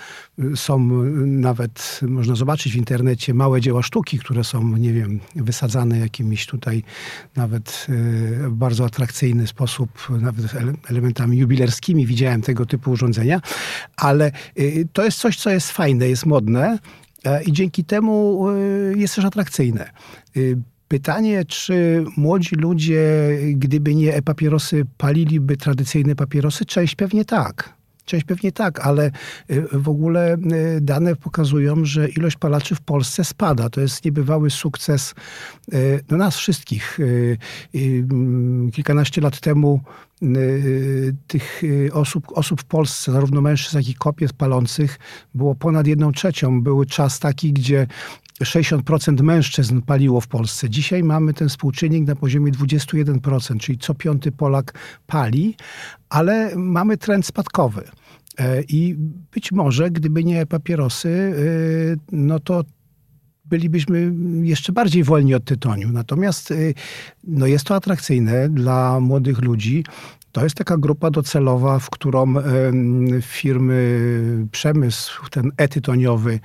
Są 0.56 0.80
nawet, 1.26 2.00
można 2.02 2.36
zobaczyć 2.36 2.74
w 2.74 2.76
internecie, 2.76 3.34
małe 3.34 3.62
dzieła 3.62 3.82
sztuki, 3.84 4.20
które 4.20 4.44
są, 4.44 4.78
nie 4.78 4.94
wiem, 4.94 5.20
wysadzane 5.36 6.00
jakimiś 6.00 6.46
tutaj 6.46 6.84
nawet 7.36 7.88
bardzo 8.50 8.83
bardzo 8.84 8.96
atrakcyjny 8.96 9.48
sposób, 9.48 9.90
nawet 10.22 10.46
elementami 10.90 11.38
jubilerskimi 11.38 12.06
widziałem 12.06 12.42
tego 12.42 12.66
typu 12.66 12.92
urządzenia, 12.92 13.42
ale 13.98 14.32
y, 14.60 14.88
to 14.94 15.06
jest 15.06 15.18
coś, 15.18 15.38
co 15.38 15.50
jest 15.50 15.72
fajne, 15.72 16.10
jest 16.10 16.26
modne 16.26 16.80
e, 17.26 17.44
i 17.44 17.52
dzięki 17.52 17.84
temu 17.84 18.50
y, 18.50 18.94
jest 18.98 19.16
też 19.16 19.26
atrakcyjne. 19.26 19.90
Y, 20.38 20.58
pytanie, 20.88 21.46
czy 21.46 22.06
młodzi 22.18 22.56
ludzie, 22.56 23.04
gdyby 23.54 23.96
nie 23.96 24.16
e-papierosy, 24.16 24.86
paliliby 24.98 25.58
tradycyjne 25.58 26.16
papierosy? 26.16 26.66
Część 26.66 26.96
pewnie 26.96 27.26
tak. 27.26 27.74
Część 28.06 28.26
pewnie 28.26 28.52
tak, 28.52 28.80
ale 28.80 29.12
y, 29.52 29.68
w 29.72 29.90
ogóle 29.90 30.38
y, 30.78 30.82
dane 30.82 31.16
pokazują, 31.16 31.86
że 31.86 32.10
ilość 32.10 32.38
palaczy 32.38 32.76
w 32.76 32.82
Polsce 32.82 33.24
spada. 33.24 33.70
To 33.70 33.82
jest 33.82 34.06
niebywały 34.06 34.50
sukces 34.50 35.16
y, 35.74 36.04
no 36.10 36.18
nas 36.18 36.38
wszystkich. 36.38 37.00
Mm, 37.74 38.72
kilkanaście 38.72 39.22
lat 39.22 39.40
temu 39.40 39.82
tych 41.28 41.62
osób, 41.94 42.28
osób 42.34 42.62
w 42.62 42.66
Polsce, 42.66 43.12
zarówno 43.12 43.42
mężczyzn, 43.42 43.78
jak 43.78 43.88
i 43.88 43.94
kobiet 43.94 44.34
palących, 44.34 45.00
było 45.36 45.56
ponad 45.56 45.88
jedną 45.88 46.12
trzecią. 46.12 46.62
Był 46.62 46.86
czas 46.86 47.20
taki, 47.20 47.54
gdzie 47.54 47.88
60% 48.42 49.22
mężczyzn 49.24 49.82
paliło 49.82 50.22
w 50.22 50.28
Polsce. 50.28 50.70
Dzisiaj 50.70 51.04
mamy 51.04 51.34
ten 51.34 51.50
współczynnik 51.50 52.08
na 52.08 52.16
poziomie 52.16 52.52
21%, 52.52 53.58
czyli 53.58 53.78
co 53.78 53.94
piąty 53.94 54.32
Polak 54.32 54.74
pali, 55.08 55.56
ale 56.10 56.56
mamy 56.56 56.98
trend 56.98 57.26
spadkowy. 57.26 57.84
E, 58.38 58.62
I 58.62 58.96
być 59.32 59.52
może, 59.52 59.92
gdyby 59.92 60.24
nie 60.24 60.46
papierosy, 60.46 61.10
e, 61.10 61.36
no 62.12 62.40
to 62.40 62.64
bylibyśmy 63.46 64.14
jeszcze 64.42 64.74
bardziej 64.74 65.04
wolni 65.04 65.36
od 65.36 65.46
tytoniu. 65.46 65.92
Natomiast 65.92 66.52
e, 66.52 66.56
no 67.24 67.48
jest 67.48 67.66
to 67.66 67.76
atrakcyjne 67.76 68.50
dla 68.50 69.00
młodych 69.00 69.42
ludzi. 69.42 69.84
To 70.34 70.44
jest 70.44 70.56
taka 70.56 70.78
grupa 70.78 71.12
docelowa, 71.12 71.80
w 71.80 71.90
którą 71.90 72.34
firmy, 73.22 74.48
przemysł 74.52 75.30
ten 75.30 75.52
etytoniowy 75.58 76.40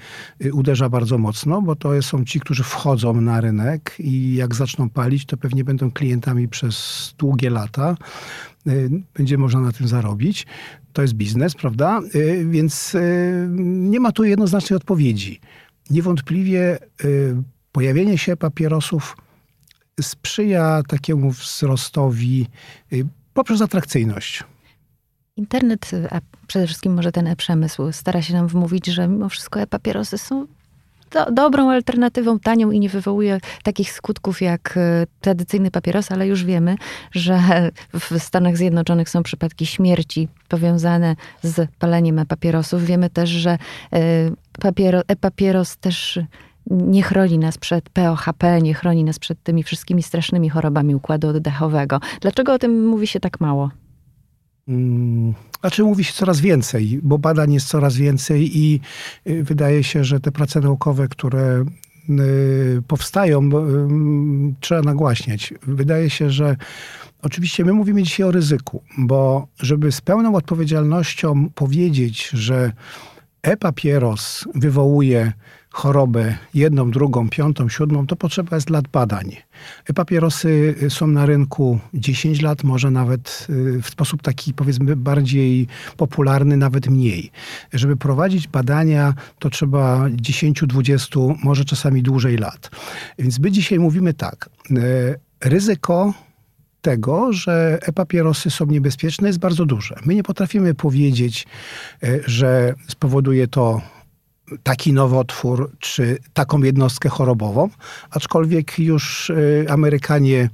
y, 0.44 0.54
uderza 0.54 0.88
bardzo 0.88 1.18
mocno, 1.18 1.62
bo 1.62 1.76
to 1.76 2.02
są 2.02 2.24
ci, 2.24 2.40
którzy 2.40 2.62
wchodzą 2.62 3.20
na 3.20 3.40
rynek 3.40 3.94
i 3.98 4.34
jak 4.34 4.54
zaczną 4.54 4.90
palić, 4.90 5.26
to 5.26 5.36
pewnie 5.36 5.64
będą 5.64 5.90
klientami 5.90 6.48
przez 6.48 7.14
długie 7.18 7.50
lata. 7.50 7.96
Y, 8.66 8.90
będzie 9.14 9.38
można 9.38 9.60
na 9.60 9.72
tym 9.72 9.88
zarobić. 9.88 10.46
To 10.92 11.02
jest 11.02 11.14
biznes, 11.14 11.54
prawda? 11.54 12.00
Y, 12.14 12.46
więc 12.50 12.96
nie 13.58 14.00
ma 14.00 14.12
tu 14.12 14.24
jednoznacznej 14.24 14.76
odpowiedzi. 14.76 15.40
Niewątpliwie 15.90 16.78
pojawienie 17.72 18.18
się 18.18 18.36
papierosów 18.36 19.16
sprzyja 20.00 20.82
takiemu 20.88 21.30
wzrostowi 21.30 22.46
poprzez 23.38 23.62
atrakcyjność. 23.62 24.44
Internet, 25.36 25.90
a 26.10 26.20
przede 26.46 26.66
wszystkim 26.66 26.94
może 26.94 27.12
ten 27.12 27.26
e-przemysł, 27.26 27.92
stara 27.92 28.22
się 28.22 28.34
nam 28.34 28.48
wmówić, 28.48 28.86
że 28.86 29.08
mimo 29.08 29.28
wszystko 29.28 29.60
e-papierosy 29.60 30.18
są 30.18 30.46
do, 31.10 31.32
dobrą 31.32 31.70
alternatywą, 31.70 32.38
tanią 32.38 32.70
i 32.70 32.80
nie 32.80 32.88
wywołuje 32.88 33.40
takich 33.62 33.92
skutków 33.92 34.42
jak 34.42 34.74
e, 34.76 35.06
tradycyjny 35.20 35.70
papieros, 35.70 36.12
ale 36.12 36.26
już 36.26 36.44
wiemy, 36.44 36.76
że 37.12 37.40
w 37.94 38.18
Stanach 38.18 38.56
Zjednoczonych 38.56 39.10
są 39.10 39.22
przypadki 39.22 39.66
śmierci 39.66 40.28
powiązane 40.48 41.16
z 41.42 41.70
paleniem 41.78 42.26
papierosów. 42.28 42.84
Wiemy 42.84 43.10
też, 43.10 43.30
że 43.30 43.58
e, 43.92 43.98
papiero, 44.60 45.00
e-papieros 45.08 45.76
też 45.76 46.20
nie 46.70 47.02
chroni 47.02 47.38
nas 47.38 47.58
przed 47.58 47.90
POHP, 47.90 48.62
nie 48.62 48.74
chroni 48.74 49.04
nas 49.04 49.18
przed 49.18 49.42
tymi 49.42 49.62
wszystkimi 49.62 50.02
strasznymi 50.02 50.48
chorobami 50.48 50.94
układu 50.94 51.28
oddechowego. 51.28 52.00
Dlaczego 52.20 52.52
o 52.54 52.58
tym 52.58 52.86
mówi 52.86 53.06
się 53.06 53.20
tak 53.20 53.40
mało? 53.40 53.70
Mm, 54.68 55.34
Znaczy 55.60 55.82
mówi 55.82 56.04
się 56.04 56.12
coraz 56.12 56.40
więcej, 56.40 57.00
bo 57.02 57.18
badań 57.18 57.52
jest 57.52 57.68
coraz 57.68 57.96
więcej 57.96 58.58
i 58.58 58.80
y, 59.26 59.44
wydaje 59.44 59.84
się, 59.84 60.04
że 60.04 60.20
te 60.20 60.32
prace 60.32 60.60
naukowe, 60.60 61.08
które 61.08 61.64
y, 62.10 62.82
powstają, 62.86 63.50
bo, 63.50 63.68
ym, 63.68 64.54
trzeba 64.60 64.82
nagłaśniać. 64.82 65.54
Wydaje 65.62 66.10
się, 66.10 66.30
że 66.30 66.56
oczywiście 67.22 67.64
my 67.64 67.72
mówimy 67.72 68.02
dzisiaj 68.02 68.26
o 68.26 68.30
ryzyku, 68.30 68.82
bo 68.98 69.48
żeby 69.60 69.92
z 69.92 70.00
pełną 70.00 70.34
odpowiedzialnością 70.34 71.50
powiedzieć, 71.54 72.28
że 72.28 72.72
e-papieros 73.42 74.48
wywołuje 74.54 75.32
chorobę 75.70 76.36
jedną, 76.54 76.90
drugą, 76.90 77.28
piątą, 77.28 77.68
siódmą, 77.68 78.06
to 78.06 78.16
potrzeba 78.16 78.56
jest 78.56 78.70
lat 78.70 78.88
badań. 78.88 79.36
E-papierosy 79.90 80.74
są 80.88 81.06
na 81.06 81.26
rynku 81.26 81.78
10 81.94 82.42
lat, 82.42 82.64
może 82.64 82.90
nawet 82.90 83.46
y, 83.50 83.82
w 83.82 83.88
sposób 83.88 84.22
taki 84.22 84.54
powiedzmy 84.54 84.96
bardziej 84.96 85.66
popularny, 85.96 86.56
nawet 86.56 86.88
mniej. 86.88 87.30
Żeby 87.72 87.96
prowadzić 87.96 88.48
badania, 88.48 89.14
to 89.38 89.50
trzeba 89.50 90.06
10, 90.10 90.60
20, 90.66 91.20
może 91.44 91.64
czasami 91.64 92.02
dłużej 92.02 92.36
lat. 92.36 92.70
Więc 93.18 93.38
my 93.38 93.50
dzisiaj 93.50 93.78
mówimy 93.78 94.14
tak, 94.14 94.50
y, 94.70 94.74
ryzyko 95.40 96.14
tego, 96.80 97.32
że 97.32 97.78
e-papierosy 97.82 98.50
są 98.50 98.66
niebezpieczne 98.66 99.28
jest 99.28 99.38
bardzo 99.38 99.64
duże. 99.64 99.96
My 100.06 100.14
nie 100.14 100.22
potrafimy 100.22 100.74
powiedzieć, 100.74 101.46
y, 102.04 102.22
że 102.26 102.74
spowoduje 102.88 103.48
to 103.48 103.80
taki 104.62 104.92
nowotwór, 104.92 105.70
czy 105.78 106.18
taką 106.34 106.62
jednostkę 106.62 107.08
chorobową, 107.08 107.68
aczkolwiek 108.10 108.78
już 108.78 109.30
y, 109.30 109.66
Amerykanie 109.68 110.50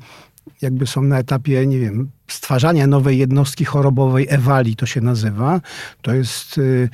jakby 0.62 0.86
są 0.86 1.02
na 1.02 1.18
etapie, 1.18 1.66
nie 1.66 1.78
wiem, 1.80 2.10
stwarzania 2.28 2.86
nowej 2.86 3.18
jednostki 3.18 3.64
chorobowej, 3.64 4.26
ewali 4.30 4.76
to 4.76 4.86
się 4.86 5.00
nazywa. 5.00 5.60
To 6.02 6.14
jest 6.14 6.58
y, 6.58 6.88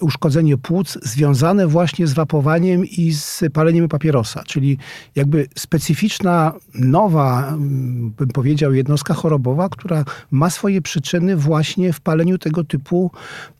uszkodzenie 0.00 0.58
płuc 0.58 0.98
związane 1.02 1.66
właśnie 1.66 2.06
z 2.06 2.12
wapowaniem 2.12 2.84
i 2.84 3.12
z 3.12 3.42
paleniem 3.52 3.88
papierosa, 3.88 4.42
czyli 4.46 4.78
jakby 5.14 5.48
specyficzna, 5.54 6.52
nowa, 6.74 7.48
mm, 7.48 8.10
bym 8.10 8.28
powiedział, 8.28 8.74
jednostka 8.74 9.14
chorobowa, 9.14 9.68
która 9.68 10.04
ma 10.30 10.50
swoje 10.50 10.82
przyczyny 10.82 11.36
właśnie 11.36 11.92
w 11.92 12.00
paleniu 12.00 12.38
tego 12.38 12.64
typu 12.64 13.10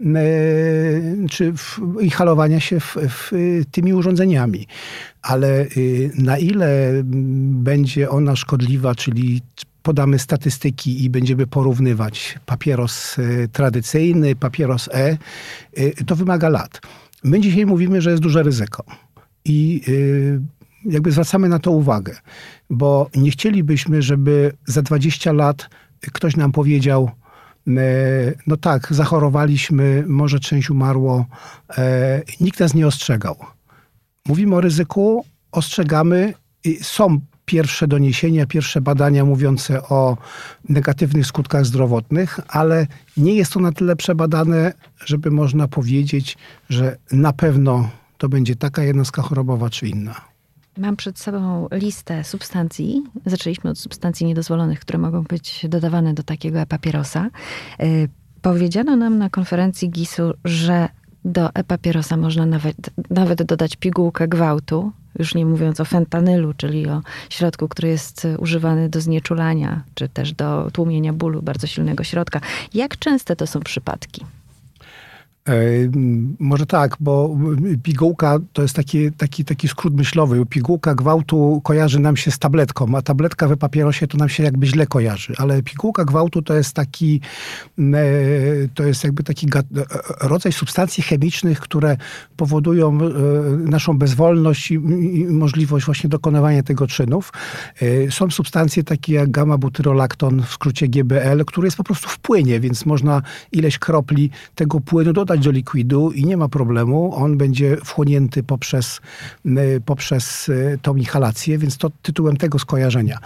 e, 0.01 0.15
czy 1.31 1.53
w, 1.53 1.81
i 2.01 2.11
halowania 2.11 2.61
się 2.61 2.81
w, 2.81 2.97
w 3.09 3.33
tymi 3.71 3.95
urządzeniami. 3.95 4.67
Ale 5.23 5.67
y, 5.77 6.11
na 6.19 6.39
ile 6.39 6.89
mm, 6.89 7.05
będzie 7.65 8.11
ona 8.11 8.37
szkodliwa, 8.37 8.95
czyli 8.95 9.43
podamy 9.85 10.19
statystyki 10.19 11.05
i 11.05 11.11
będziemy 11.11 11.47
porównywać 11.47 12.39
papieros 12.47 13.19
y, 13.19 13.49
tradycyjny, 13.53 14.37
papieros 14.37 14.89
E, 14.93 15.19
y, 15.79 16.05
to 16.07 16.17
wymaga 16.17 16.49
lat. 16.49 16.81
My 17.25 17.41
dzisiaj 17.41 17.67
mówimy, 17.67 18.03
że 18.03 18.11
jest 18.11 18.23
duże 18.23 18.43
ryzyko. 18.43 18.85
I 19.45 19.81
y, 19.89 20.41
jakby 20.85 21.13
zwracamy 21.13 21.49
na 21.49 21.59
to 21.59 21.71
uwagę, 21.71 22.17
bo 22.71 23.11
nie 23.17 23.31
chcielibyśmy, 23.31 24.03
żeby 24.03 24.53
za 24.67 24.83
20 24.83 25.33
lat 25.33 25.69
ktoś 26.13 26.37
nam 26.37 26.53
powiedział, 26.53 27.11
e, 27.69 27.73
no 28.47 28.57
tak, 28.57 28.89
zachorowaliśmy, 28.91 30.05
może 30.07 30.41
część 30.41 30.71
umarło, 30.71 31.27
e, 31.79 32.23
nikt 32.41 32.61
nas 32.61 32.75
nie 32.75 32.87
ostrzegał. 32.87 33.37
Mówimy 34.29 34.57
o 34.57 34.61
ryzyku, 34.61 35.25
ostrzegamy, 35.53 36.35
są 36.83 37.21
pierwsze 37.45 37.89
doniesienia, 37.89 38.47
pierwsze 38.47 38.81
badania 38.81 39.25
mówiące 39.25 39.83
o 39.83 40.17
negatywnych 40.69 41.27
skutkach 41.27 41.67
zdrowotnych, 41.67 42.41
ale 42.49 42.87
nie 43.17 43.35
jest 43.35 43.53
to 43.53 43.61
na 43.61 43.73
tyle 43.73 43.97
przebadane, 43.97 44.73
żeby 45.05 45.31
można 45.31 45.69
powiedzieć, 45.69 46.39
że 46.71 46.97
na 47.13 47.33
pewno 47.33 47.89
to 48.19 48.29
będzie 48.29 48.57
taka 48.57 48.83
jednostka 48.83 49.23
chorobowa 49.23 49.71
czy 49.71 49.89
inna. 49.89 50.15
Mam 50.79 50.97
przed 50.97 51.19
sobą 51.19 51.69
listę 51.73 52.25
substancji. 52.25 53.03
Zaczęliśmy 53.27 53.71
od 53.71 53.79
substancji 53.79 54.27
niedozwolonych, 54.27 54.81
które 54.81 54.99
mogą 54.99 55.23
być 55.23 55.67
dodawane 55.69 56.15
do 56.15 56.23
takiego 56.23 56.67
papierosa. 56.67 57.31
Yy, 57.79 58.09
powiedziano 58.43 58.97
nam 58.97 59.19
na 59.19 59.31
konferencji 59.31 59.91
GIS-u, 59.91 60.33
że 60.45 60.89
do 61.25 61.55
e-papierosa 61.55 62.17
można 62.17 62.47
nawet, 62.47 62.77
nawet 63.11 63.43
dodać 63.43 63.77
pigułkę 63.77 64.29
gwałtu, 64.29 64.93
już 65.19 65.35
nie 65.35 65.47
mówiąc 65.47 65.81
o 65.81 65.85
fentanylu, 65.85 66.55
czyli 66.57 66.89
o 66.89 67.03
środku, 67.31 67.69
który 67.69 67.89
jest 67.89 68.27
używany 68.39 68.89
do 68.89 69.01
znieczulania, 69.01 69.83
czy 69.95 70.09
też 70.09 70.33
do 70.33 70.71
tłumienia 70.73 71.13
bólu, 71.13 71.43
bardzo 71.43 71.67
silnego 71.67 72.05
środka. 72.05 72.41
Jak 72.75 72.99
częste 72.99 73.37
to 73.37 73.47
są 73.47 73.61
przypadki? 73.61 74.25
E, 75.49 75.55
może 76.39 76.67
tak, 76.67 76.97
bo 77.01 77.37
pigułka 77.83 78.39
to 78.53 78.63
jest 78.63 78.77
taki, 78.77 79.13
taki, 79.13 79.45
taki 79.45 79.69
skrót 79.69 79.95
myślowy. 79.97 80.47
Pigułka 80.47 80.95
gwałtu 80.95 81.61
kojarzy 81.65 81.99
nam 81.99 82.17
się 82.17 82.31
z 82.31 82.39
tabletką, 82.39 82.97
a 82.97 83.03
tabletka 83.03 83.49
we 83.49 83.57
papierosie 83.57 84.07
to 84.07 84.19
nam 84.19 84.29
się 84.29 84.43
jakby 84.43 84.67
źle 84.67 84.87
kojarzy. 84.87 85.35
Ale 85.39 85.63
pigułka 85.63 86.05
gwałtu 86.05 86.43
to 86.43 86.55
jest 86.55 86.75
taki, 86.75 87.21
e, 87.79 87.93
to 88.75 88.83
jest 88.83 89.05
jakby 89.05 89.23
taki 89.23 89.47
rodzaj 90.21 90.53
substancji 90.53 91.03
chemicznych, 91.03 91.61
które 91.61 91.97
powodują 92.37 92.99
e, 92.99 93.11
naszą 93.57 93.99
bezwolność 93.99 94.71
i, 94.71 94.75
i 94.75 95.25
możliwość 95.25 95.87
właśnie 95.87 96.11
dokonywania 96.11 96.63
tego 96.63 96.87
czynów. 96.87 97.33
Są 98.11 98.31
substancje 98.31 98.85
takie 98.85 99.15
jak 99.15 99.31
gamma-butyrolakton, 99.31 100.43
w 100.43 100.53
skrócie 100.53 100.89
GBL, 100.89 101.45
który 101.47 101.67
jest 101.67 101.77
po 101.77 101.85
prostu 101.85 102.09
w 102.09 102.19
płynie, 102.19 102.61
więc 102.61 102.87
można 102.87 103.23
ileś 103.53 103.79
kropli 103.79 104.31
tego 104.55 104.81
płynu 104.81 105.13
dodać 105.13 105.34
do 105.39 105.51
likwidu 105.51 106.11
i 106.11 106.25
nie 106.25 106.37
ma 106.37 106.49
problemu. 106.49 107.15
On 107.15 107.37
będzie 107.37 107.77
wchłonięty 107.85 108.43
poprzez, 108.43 109.01
poprzez 109.85 110.51
tą 110.83 110.97
inhalację, 110.97 111.59
więc 111.59 111.79
to 111.79 111.91
tytułem 112.03 112.37
tego 112.37 112.59
skojarzenia. 112.59 113.19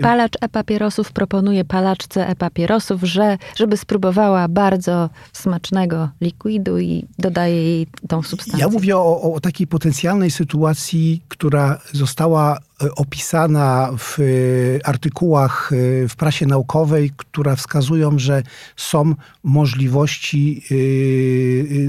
Palacz 0.00 0.32
e-papierosów 0.40 1.12
proponuje 1.12 1.64
palaczce 1.64 2.28
e-papierosów, 2.28 3.02
że, 3.02 3.38
żeby 3.56 3.76
spróbowała 3.76 4.48
bardzo 4.48 5.10
smacznego 5.32 6.08
likwidu 6.20 6.78
i 6.78 7.04
dodaje 7.18 7.62
jej 7.62 7.86
tą 8.08 8.22
substancję. 8.22 8.60
Ja 8.60 8.68
mówię 8.68 8.96
o, 8.96 9.32
o 9.34 9.40
takiej 9.40 9.66
potencjalnej 9.66 10.30
sytuacji, 10.30 11.22
która 11.28 11.78
została 11.92 12.58
opisana 12.96 13.90
w 13.98 14.18
artykułach 14.84 15.70
w 16.08 16.16
prasie 16.16 16.46
naukowej, 16.46 17.10
które 17.16 17.56
wskazują, 17.56 18.18
że 18.18 18.42
są 18.76 19.14
możliwości 19.44 20.62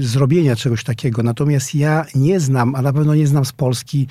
zrobienia 0.00 0.56
czegoś 0.56 0.84
takiego. 0.84 1.22
Natomiast 1.22 1.74
ja 1.74 2.04
nie 2.14 2.40
znam, 2.40 2.74
a 2.74 2.82
na 2.82 2.92
pewno 2.92 3.14
nie 3.14 3.26
znam 3.26 3.44
z 3.44 3.52
Polski 3.52 4.06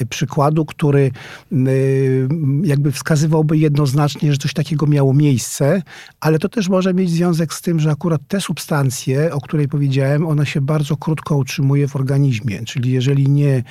y, 0.00 0.06
przykładu, 0.06 0.64
który 0.64 1.10
y, 1.52 2.28
jakby 2.64 2.92
wskazywałby 2.92 3.58
jednoznacznie, 3.58 4.32
że 4.32 4.38
coś 4.38 4.52
takiego 4.52 4.86
miało 4.86 5.14
miejsce, 5.14 5.82
ale 6.20 6.38
to 6.38 6.48
też 6.48 6.68
może 6.68 6.94
mieć 6.94 7.10
związek 7.10 7.54
z 7.54 7.62
tym, 7.62 7.80
że 7.80 7.90
akurat 7.90 8.20
te 8.28 8.40
substancje, 8.40 9.34
o 9.34 9.40
której 9.40 9.68
powiedziałem, 9.68 10.26
ona 10.26 10.44
się 10.44 10.60
bardzo 10.60 10.96
krótko 10.96 11.36
utrzymuje 11.36 11.88
w 11.88 11.96
organizmie. 11.96 12.64
Czyli 12.64 12.92
jeżeli 12.92 13.28
nie, 13.28 13.62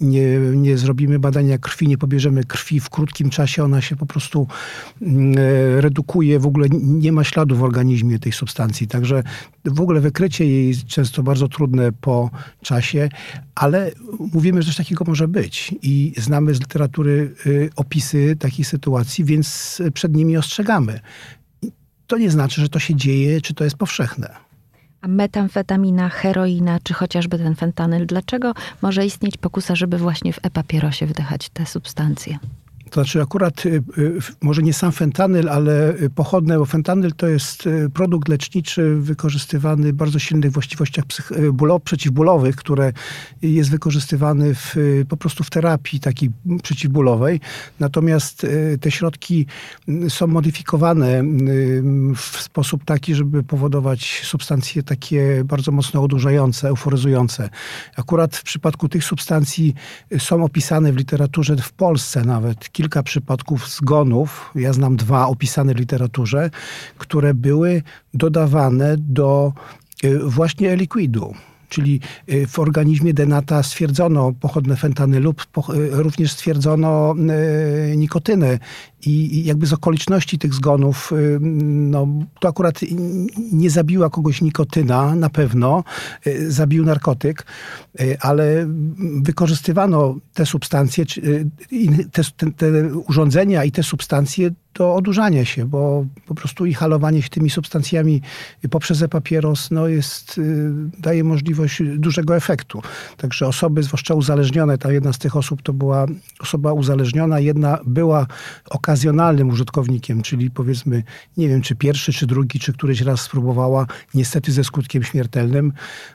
nie, 0.00 0.38
nie 0.38 0.78
zrobimy 0.78 1.18
badania 1.18 1.58
krwi, 1.58 1.88
nie 1.88 1.98
pobierzemy 1.98 2.44
krwi 2.44 2.80
w 2.80 2.90
krótkim 2.90 3.30
czasie, 3.30 3.64
ona 3.64 3.80
się 3.80 3.96
po 3.96 4.06
prostu 4.06 4.46
mm, 5.02 5.34
e, 5.38 5.80
redukuje, 5.80 6.38
w 6.38 6.46
ogóle 6.46 6.68
nie 6.82 7.12
ma 7.12 7.24
śladu 7.24 7.56
w 7.56 7.62
organizmie 7.62 8.18
tej 8.18 8.32
substancji. 8.32 8.88
Także 8.88 9.22
w 9.70 9.80
ogóle 9.80 10.00
wykrycie 10.00 10.46
jej 10.46 10.76
często 10.76 11.22
bardzo 11.22 11.48
trudne 11.48 11.92
po 11.92 12.30
czasie, 12.62 13.08
ale 13.54 13.90
mówimy, 14.34 14.62
że 14.62 14.66
coś 14.66 14.76
takiego 14.76 15.04
może 15.04 15.28
być 15.28 15.74
i 15.82 16.12
znamy 16.16 16.54
z 16.54 16.60
literatury 16.60 17.34
y, 17.46 17.70
opisy 17.76 18.36
takich 18.38 18.66
sytuacji, 18.66 19.24
więc 19.24 19.78
przed 19.94 20.14
nimi 20.14 20.36
ostrzegamy. 20.36 21.00
To 22.06 22.18
nie 22.18 22.30
znaczy, 22.30 22.60
że 22.60 22.68
to 22.68 22.78
się 22.78 22.94
dzieje, 22.94 23.40
czy 23.40 23.54
to 23.54 23.64
jest 23.64 23.76
powszechne. 23.76 24.46
A 25.00 25.08
metamfetamina, 25.08 26.08
heroina, 26.08 26.78
czy 26.82 26.94
chociażby 26.94 27.38
ten 27.38 27.54
fentanyl, 27.54 28.06
dlaczego 28.06 28.52
może 28.82 29.06
istnieć 29.06 29.36
pokusa, 29.36 29.74
żeby 29.74 29.98
właśnie 29.98 30.32
w 30.32 30.38
e-papierosie 30.42 31.06
wdychać 31.06 31.48
te 31.48 31.66
substancje? 31.66 32.38
To 32.90 32.94
znaczy 32.94 33.22
akurat 33.22 33.66
y, 33.66 33.82
y, 33.98 34.18
może 34.42 34.62
nie 34.62 34.72
sam 34.72 34.92
fentanyl, 34.92 35.48
ale 35.48 35.94
pochodne, 36.14 36.58
bo 36.58 36.64
fentanyl 36.64 37.12
to 37.16 37.26
jest 37.26 37.66
y, 37.66 37.90
produkt 37.90 38.28
leczniczy 38.28 38.96
wykorzystywany 38.96 39.92
w 39.92 39.96
bardzo 39.96 40.18
silnych 40.18 40.52
właściwościach 40.52 41.04
bólo, 41.52 41.80
przeciwbólowych, 41.80 42.56
które 42.56 42.92
jest 43.42 43.70
wykorzystywany 43.70 44.54
w, 44.54 44.76
po 45.08 45.16
prostu 45.16 45.44
w 45.44 45.50
terapii 45.50 46.00
takiej 46.00 46.30
przeciwbólowej. 46.62 47.40
Natomiast 47.80 48.46
te 48.80 48.90
środki 48.90 49.46
są 50.08 50.26
modyfikowane 50.26 51.22
w 52.16 52.40
sposób 52.40 52.84
taki, 52.84 53.14
żeby 53.14 53.42
powodować 53.42 54.20
substancje 54.24 54.82
takie 54.82 55.44
bardzo 55.44 55.72
mocno 55.72 56.02
odurzające, 56.02 56.68
euforyzujące. 56.68 57.48
Akurat 57.96 58.36
w 58.36 58.42
przypadku 58.42 58.88
tych 58.88 59.04
substancji 59.04 59.74
są 60.18 60.44
opisane 60.44 60.92
w 60.92 60.96
literaturze 60.96 61.56
w 61.56 61.72
Polsce 61.72 62.24
nawet 62.24 62.68
kilka 62.76 63.02
przypadków 63.02 63.68
zgonów, 63.68 64.50
ja 64.54 64.72
znam 64.72 64.96
dwa 64.96 65.26
opisane 65.26 65.74
w 65.74 65.78
literaturze, 65.78 66.50
które 66.98 67.34
były 67.34 67.82
dodawane 68.14 68.96
do 68.98 69.52
y, 70.04 70.18
właśnie 70.18 70.72
e-likwidu. 70.72 71.34
Czyli 71.68 72.00
y, 72.32 72.46
w 72.46 72.58
organizmie 72.58 73.14
denata 73.14 73.62
stwierdzono 73.62 74.32
pochodne 74.40 74.76
fentanylu, 74.76 75.34
y, 75.74 75.90
również 75.90 76.32
stwierdzono 76.32 77.14
nikotynę. 77.96 78.58
I 79.06 79.44
jakby 79.44 79.66
z 79.66 79.72
okoliczności 79.72 80.38
tych 80.38 80.54
zgonów, 80.54 81.12
y, 81.12 81.38
no, 81.40 82.08
to 82.40 82.48
akurat 82.48 82.80
nie 83.52 83.70
zabiła 83.70 84.10
kogoś 84.10 84.42
nikotyna, 84.42 85.14
na 85.14 85.30
pewno, 85.30 85.84
y, 86.26 86.52
zabił 86.52 86.84
narkotyk, 86.84 87.46
y, 88.00 88.16
ale 88.20 88.66
wykorzystywano 89.22 90.16
te 90.34 90.46
substancje, 90.46 91.04
te, 92.12 92.22
te, 92.56 92.94
urządzenia 92.94 93.64
i 93.64 93.72
te 93.72 93.82
substancje 93.82 94.50
do 94.74 94.94
odurzania 94.94 95.44
się, 95.44 95.66
bo 95.66 96.06
po 96.26 96.34
prostu 96.34 96.66
inhalowanie 96.66 97.22
się 97.22 97.28
tymi 97.28 97.50
substancjami 97.50 98.22
poprzez 98.70 99.02
e-papieros 99.02 99.70
no 99.70 99.88
jest, 99.88 100.40
daje 100.98 101.24
możliwość 101.24 101.82
dużego 101.96 102.36
efektu. 102.36 102.82
Także 103.16 103.46
osoby, 103.46 103.82
zwłaszcza 103.82 104.14
uzależnione, 104.14 104.78
ta 104.78 104.92
jedna 104.92 105.12
z 105.12 105.18
tych 105.18 105.36
osób 105.36 105.62
to 105.62 105.72
była 105.72 106.06
osoba 106.40 106.72
uzależniona, 106.72 107.40
jedna 107.40 107.78
była 107.86 108.26
okazjonalnym 108.96 109.48
użytkownikiem, 109.48 110.22
czyli 110.22 110.50
powiedzmy, 110.50 111.02
nie 111.36 111.48
wiem, 111.48 111.62
czy 111.62 111.74
pierwszy, 111.74 112.12
czy 112.12 112.26
drugi, 112.26 112.58
czy 112.58 112.72
któryś 112.72 113.00
raz 113.00 113.20
spróbowała, 113.20 113.86
niestety 114.14 114.52
ze 114.52 114.64
skutkiem 114.64 115.02
śmiertelnym. 115.02 115.72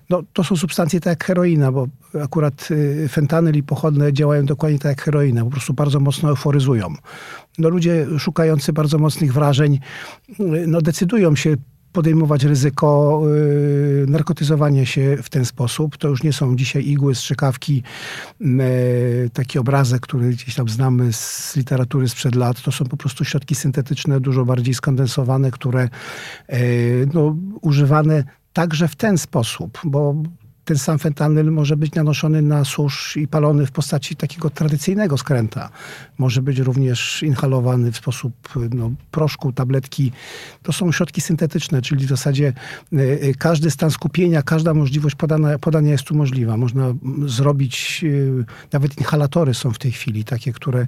No, 0.09 0.23
to 0.33 0.43
są 0.43 0.55
substancje 0.55 0.99
tak 0.99 1.11
jak 1.11 1.25
heroina, 1.25 1.71
bo 1.71 1.87
akurat 2.23 2.71
y, 2.71 3.07
fentanyl 3.09 3.55
i 3.55 3.63
pochodne 3.63 4.13
działają 4.13 4.45
dokładnie 4.45 4.79
tak 4.79 4.89
jak 4.89 5.01
heroina, 5.01 5.43
po 5.43 5.49
prostu 5.49 5.73
bardzo 5.73 5.99
mocno 5.99 6.29
euforyzują. 6.29 6.93
No, 7.57 7.69
ludzie 7.69 8.07
szukający 8.19 8.73
bardzo 8.73 8.97
mocnych 8.97 9.33
wrażeń, 9.33 9.79
y, 10.39 10.67
no, 10.67 10.81
decydują 10.81 11.35
się 11.35 11.55
podejmować 11.93 12.43
ryzyko 12.43 13.21
y, 13.27 14.05
narkotyzowania 14.07 14.85
się 14.85 15.17
w 15.23 15.29
ten 15.29 15.45
sposób. 15.45 15.97
To 15.97 16.07
już 16.07 16.23
nie 16.23 16.33
są 16.33 16.55
dzisiaj 16.55 16.87
igły, 16.87 17.15
strzykawki, 17.15 17.83
y, 18.41 19.29
taki 19.33 19.59
obrazek, 19.59 20.01
który 20.01 20.29
gdzieś 20.29 20.55
tam 20.55 20.69
znamy 20.69 21.13
z 21.13 21.55
literatury 21.55 22.09
sprzed 22.09 22.35
lat. 22.35 22.61
To 22.61 22.71
są 22.71 22.85
po 22.85 22.97
prostu 22.97 23.25
środki 23.25 23.55
syntetyczne, 23.55 24.19
dużo 24.19 24.45
bardziej 24.45 24.73
skondensowane, 24.73 25.51
które 25.51 25.89
y, 26.53 27.07
no, 27.13 27.35
używane 27.61 28.23
także 28.53 28.87
w 28.87 28.95
ten 28.95 29.17
sposób, 29.17 29.79
bo 29.83 30.15
ten 30.65 30.77
sam 30.77 30.99
fentanyl 30.99 31.51
może 31.51 31.77
być 31.77 31.93
nanoszony 31.93 32.41
na 32.41 32.65
susz 32.65 33.17
i 33.17 33.27
palony 33.27 33.65
w 33.65 33.71
postaci 33.71 34.15
takiego 34.15 34.49
tradycyjnego 34.49 35.17
skręta. 35.17 35.69
Może 36.17 36.41
być 36.41 36.59
również 36.59 37.23
inhalowany 37.23 37.91
w 37.91 37.97
sposób 37.97 38.33
no, 38.73 38.91
proszku, 39.11 39.51
tabletki. 39.51 40.11
To 40.63 40.73
są 40.73 40.91
środki 40.91 41.21
syntetyczne, 41.21 41.81
czyli 41.81 42.05
w 42.05 42.09
zasadzie 42.09 42.53
y, 42.93 42.97
y, 42.99 43.35
każdy 43.37 43.71
stan 43.71 43.91
skupienia, 43.91 44.41
każda 44.41 44.73
możliwość 44.73 45.15
podania, 45.15 45.59
podania 45.59 45.91
jest 45.91 46.03
tu 46.03 46.15
możliwa. 46.15 46.57
Można 46.57 46.85
mm, 46.85 47.29
zrobić, 47.29 48.01
y, 48.03 48.45
nawet 48.71 48.97
inhalatory 48.97 49.53
są 49.53 49.71
w 49.71 49.79
tej 49.79 49.91
chwili 49.91 50.23
takie, 50.23 50.53
które 50.53 50.87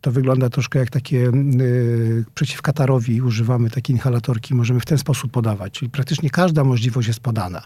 to 0.00 0.12
wygląda 0.12 0.50
troszkę 0.50 0.78
jak 0.78 0.90
takie 0.90 1.18
y, 1.60 2.24
przeciw 2.34 2.62
katarowi 2.62 3.22
używamy 3.22 3.70
takie 3.70 3.92
inhalatorki, 3.92 4.54
możemy 4.54 4.80
w 4.80 4.86
ten 4.86 4.98
sposób 4.98 5.32
podawać. 5.32 5.72
Czyli 5.72 5.90
praktycznie 5.90 6.30
każda 6.30 6.64
możliwość 6.64 7.08
jest 7.08 7.20
podana. 7.20 7.62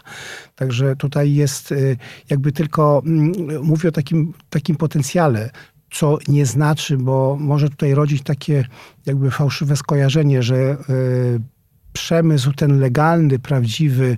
Także 0.55 0.95
tutaj 0.95 1.33
jest 1.33 1.71
y, 1.71 1.97
jakby 2.29 2.51
tylko, 2.51 3.01
mm, 3.05 3.63
mówię 3.63 3.89
o 3.89 3.91
takim, 3.91 4.33
takim 4.49 4.75
potencjale, 4.75 5.49
co 5.91 6.17
nie 6.27 6.45
znaczy, 6.45 6.97
bo 6.97 7.37
może 7.39 7.69
tutaj 7.69 7.93
rodzić 7.93 8.23
takie 8.23 8.65
jakby 9.05 9.31
fałszywe 9.31 9.75
skojarzenie, 9.75 10.43
że 10.43 10.77
y, 10.89 11.54
przemysł 11.95 12.53
ten 12.53 12.79
legalny, 12.79 13.39
prawdziwy, 13.39 14.17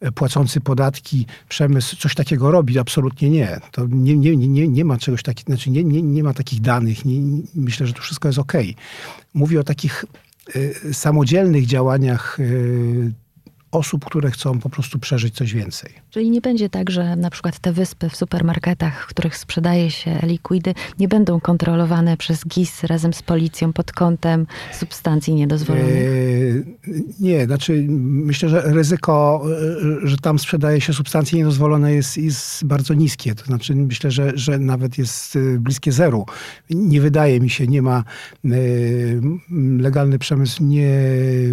e, 0.00 0.12
płacący 0.12 0.60
podatki, 0.60 1.26
przemysł 1.48 1.96
coś 1.96 2.14
takiego 2.14 2.50
robi. 2.50 2.78
Absolutnie 2.78 3.30
nie. 3.30 3.60
To 3.72 3.86
nie, 3.86 4.16
nie, 4.16 4.36
nie, 4.36 4.68
nie 4.68 4.84
ma 4.84 4.98
czegoś 4.98 5.22
takiego, 5.22 5.52
znaczy 5.52 5.70
nie, 5.70 5.84
nie, 5.84 6.02
nie 6.02 6.22
ma 6.22 6.34
takich 6.34 6.60
danych. 6.60 7.04
Nie, 7.04 7.18
nie, 7.18 7.42
myślę, 7.54 7.86
że 7.86 7.92
to 7.92 8.02
wszystko 8.02 8.28
jest 8.28 8.38
ok. 8.38 8.52
Mówię 9.34 9.60
o 9.60 9.64
takich 9.64 10.04
y, 10.56 10.94
samodzielnych 10.94 11.66
działaniach 11.66 12.40
y, 12.40 13.12
osób, 13.72 14.04
które 14.04 14.30
chcą 14.30 14.58
po 14.60 14.70
prostu 14.70 14.98
przeżyć 14.98 15.34
coś 15.34 15.54
więcej. 15.54 15.90
Czyli 16.10 16.30
nie 16.30 16.40
będzie 16.40 16.68
tak, 16.68 16.90
że 16.90 17.16
na 17.16 17.30
przykład 17.30 17.58
te 17.58 17.72
wyspy 17.72 18.08
w 18.08 18.16
supermarketach, 18.16 19.04
w 19.04 19.06
których 19.06 19.36
sprzedaje 19.36 19.90
się 19.90 20.18
likwidy, 20.22 20.74
nie 20.98 21.08
będą 21.08 21.40
kontrolowane 21.40 22.16
przez 22.16 22.46
GIS 22.46 22.84
razem 22.84 23.12
z 23.12 23.22
policją 23.22 23.72
pod 23.72 23.92
kątem 23.92 24.46
substancji 24.72 25.34
niedozwolonych? 25.34 25.94
E, 25.94 26.90
Nie, 27.20 27.44
znaczy 27.46 27.86
myślę, 27.88 28.48
że 28.48 28.62
ryzyko, 28.62 29.42
e, 30.04 30.08
że 30.08 30.16
tam 30.16 30.38
sprzedaje 30.38 30.80
się 30.80 30.92
substancje 30.92 31.38
niedozwolone 31.38 31.94
jest, 31.94 32.18
jest 32.18 32.64
bardzo 32.64 32.94
niskie. 32.94 33.34
To 33.34 33.44
znaczy 33.44 33.74
myślę, 33.74 34.10
że, 34.10 34.32
że 34.34 34.58
nawet 34.58 34.98
jest 34.98 35.36
e, 35.36 35.58
bliskie 35.58 35.92
zeru. 35.92 36.26
Nie 36.70 37.00
wydaje 37.00 37.40
mi 37.40 37.50
się, 37.50 37.66
nie 37.66 37.82
ma 37.82 38.04
e, 38.44 38.48
legalny 39.78 40.18
przemysł, 40.18 40.64
nie 40.64 40.90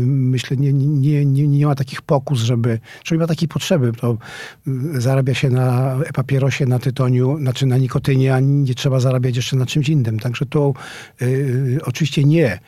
myślę, 0.05 0.57
nie, 0.57 0.73
nie, 0.73 1.25
nie, 1.25 1.47
nie 1.47 1.65
ma 1.65 1.75
takich 1.75 2.01
pokus, 2.07 2.39
żeby, 2.39 2.79
czy 3.03 3.13
nie 3.13 3.19
ma 3.19 3.27
takiej 3.27 3.47
potrzeby. 3.47 3.91
To 3.93 4.17
mm, 4.67 5.01
zarabia 5.01 5.33
się 5.33 5.49
na 5.49 5.97
papierosie, 6.13 6.65
na 6.65 6.79
tytoniu, 6.79 7.37
znaczy 7.37 7.65
na 7.65 7.77
nikotynie, 7.77 8.33
a 8.33 8.39
nie 8.39 8.73
trzeba 8.73 8.99
zarabiać 8.99 9.35
jeszcze 9.35 9.55
na 9.55 9.65
czymś 9.65 9.89
innym. 9.89 10.19
Także 10.19 10.45
to 10.45 10.73
y, 11.21 11.79
oczywiście 11.85 12.23
nie. 12.23 12.59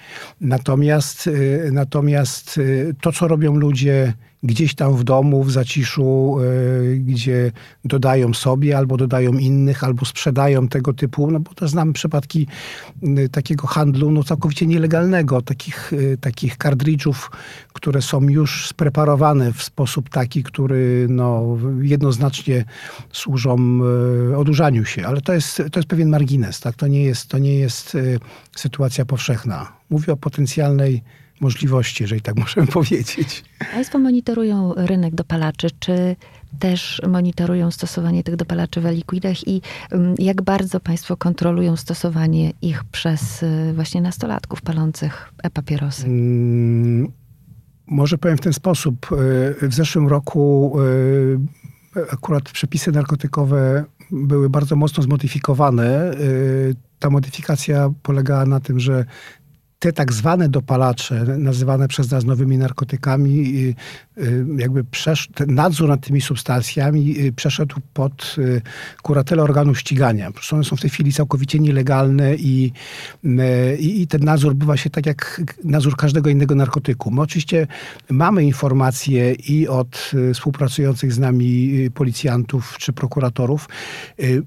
Natomiast, 0.41 1.27
y, 1.27 1.69
natomiast 1.73 2.57
y, 2.57 2.95
to, 3.01 3.11
co 3.11 3.27
robią 3.27 3.55
ludzie 3.55 4.13
gdzieś 4.43 4.75
tam 4.75 4.95
w 4.95 5.03
domu, 5.03 5.43
w 5.43 5.51
zaciszu, 5.51 6.37
y, 6.41 7.01
gdzie 7.05 7.51
dodają 7.85 8.33
sobie 8.33 8.77
albo 8.77 8.97
dodają 8.97 9.33
innych, 9.33 9.83
albo 9.83 10.05
sprzedają 10.05 10.67
tego 10.67 10.93
typu, 10.93 11.31
no 11.31 11.39
bo 11.39 11.53
też 11.53 11.69
znam 11.69 11.93
przypadki 11.93 12.47
takiego 13.31 13.67
handlu 13.67 14.11
no, 14.11 14.23
całkowicie 14.23 14.65
nielegalnego, 14.65 15.41
takich, 15.41 15.93
y, 15.93 16.17
takich 16.21 16.57
kartridżów, 16.57 17.31
które 17.73 18.01
są 18.01 18.21
już 18.21 18.67
spreparowane 18.67 19.53
w 19.53 19.63
sposób 19.63 20.09
taki, 20.09 20.43
który 20.43 21.07
no, 21.09 21.57
jednoznacznie 21.81 22.65
służą 23.13 23.79
y, 24.31 24.37
odurzaniu 24.37 24.85
się. 24.85 25.07
Ale 25.07 25.21
to 25.21 25.33
jest, 25.33 25.57
to 25.71 25.79
jest 25.79 25.89
pewien 25.89 26.09
margines, 26.09 26.59
tak? 26.59 26.75
To 26.75 26.87
nie 26.87 27.03
jest, 27.03 27.27
to 27.27 27.37
nie 27.37 27.55
jest 27.55 27.97
sytuacja 28.55 29.05
powszechna. 29.05 29.71
Mówię 29.89 30.13
o 30.13 30.17
potencjalnej 30.17 31.03
możliwości, 31.39 32.03
jeżeli 32.03 32.21
tak 32.21 32.35
możemy 32.45 32.67
powiedzieć. 32.67 33.43
Państwo 33.73 33.99
monitorują 33.99 34.73
rynek 34.77 35.15
dopalaczy. 35.15 35.67
Czy 35.79 36.15
też 36.59 37.01
monitorują 37.07 37.71
stosowanie 37.71 38.23
tych 38.23 38.35
dopalaczy 38.35 38.81
w 38.81 38.85
likwidach 38.85 39.47
i 39.47 39.61
ym, 39.93 40.15
jak 40.17 40.41
bardzo 40.41 40.79
Państwo 40.79 41.17
kontrolują 41.17 41.75
stosowanie 41.75 42.51
ich 42.61 42.83
przez 42.83 43.43
y, 43.43 43.73
właśnie 43.75 44.01
nastolatków 44.01 44.61
palących 44.61 45.33
e-papierosy? 45.43 46.05
Mm, 46.05 47.11
Może 47.87 48.17
powiem 48.17 48.37
w 48.37 48.41
ten 48.41 48.53
sposób. 48.53 49.07
Y, 49.61 49.69
W 49.69 49.73
zeszłym 49.73 50.07
roku 50.07 50.75
y, 50.81 51.39
akurat 52.11 52.43
przepisy 52.51 52.91
narkotykowe 52.91 53.85
były 54.11 54.49
bardzo 54.49 54.75
mocno 54.75 55.03
zmodyfikowane. 55.03 56.11
Ta 56.99 57.09
modyfikacja 57.09 57.89
polegała 58.03 58.45
na 58.45 58.59
tym, 58.59 58.79
że 58.79 59.05
te 59.79 59.93
tak 59.93 60.13
zwane 60.13 60.49
dopalacze, 60.49 61.25
nazywane 61.37 61.87
przez 61.87 62.11
nas 62.11 62.25
nowymi 62.25 62.57
narkotykami, 62.57 63.65
y, 64.17 64.23
y, 64.23 64.45
jakby 64.57 64.83
przesz- 64.83 65.47
nadzór 65.47 65.89
nad 65.89 66.01
tymi 66.01 66.21
substancjami 66.21 67.19
y, 67.19 67.33
przeszedł 67.33 67.75
pod 67.93 68.35
kuratelę 69.01 69.43
organów 69.43 69.79
ścigania. 69.79 70.31
One 70.51 70.63
są 70.63 70.75
w 70.75 70.81
tej 70.81 70.89
chwili 70.89 71.13
całkowicie 71.13 71.59
nielegalne 71.59 72.35
i, 72.35 72.71
i, 73.79 74.01
i 74.01 74.07
ten 74.07 74.23
nadzór 74.23 74.55
bywa 74.55 74.77
się 74.77 74.89
tak 74.89 75.05
jak 75.05 75.41
nadzór 75.63 75.95
każdego 75.95 76.29
innego 76.29 76.55
narkotyku. 76.55 77.11
My 77.11 77.21
oczywiście 77.21 77.67
mamy 78.09 78.43
informacje 78.43 79.33
i 79.33 79.67
od 79.67 80.11
współpracujących 80.33 81.13
z 81.13 81.19
nami 81.19 81.73
policjantów 81.93 82.75
czy 82.79 82.93
prokuratorów. 82.93 83.69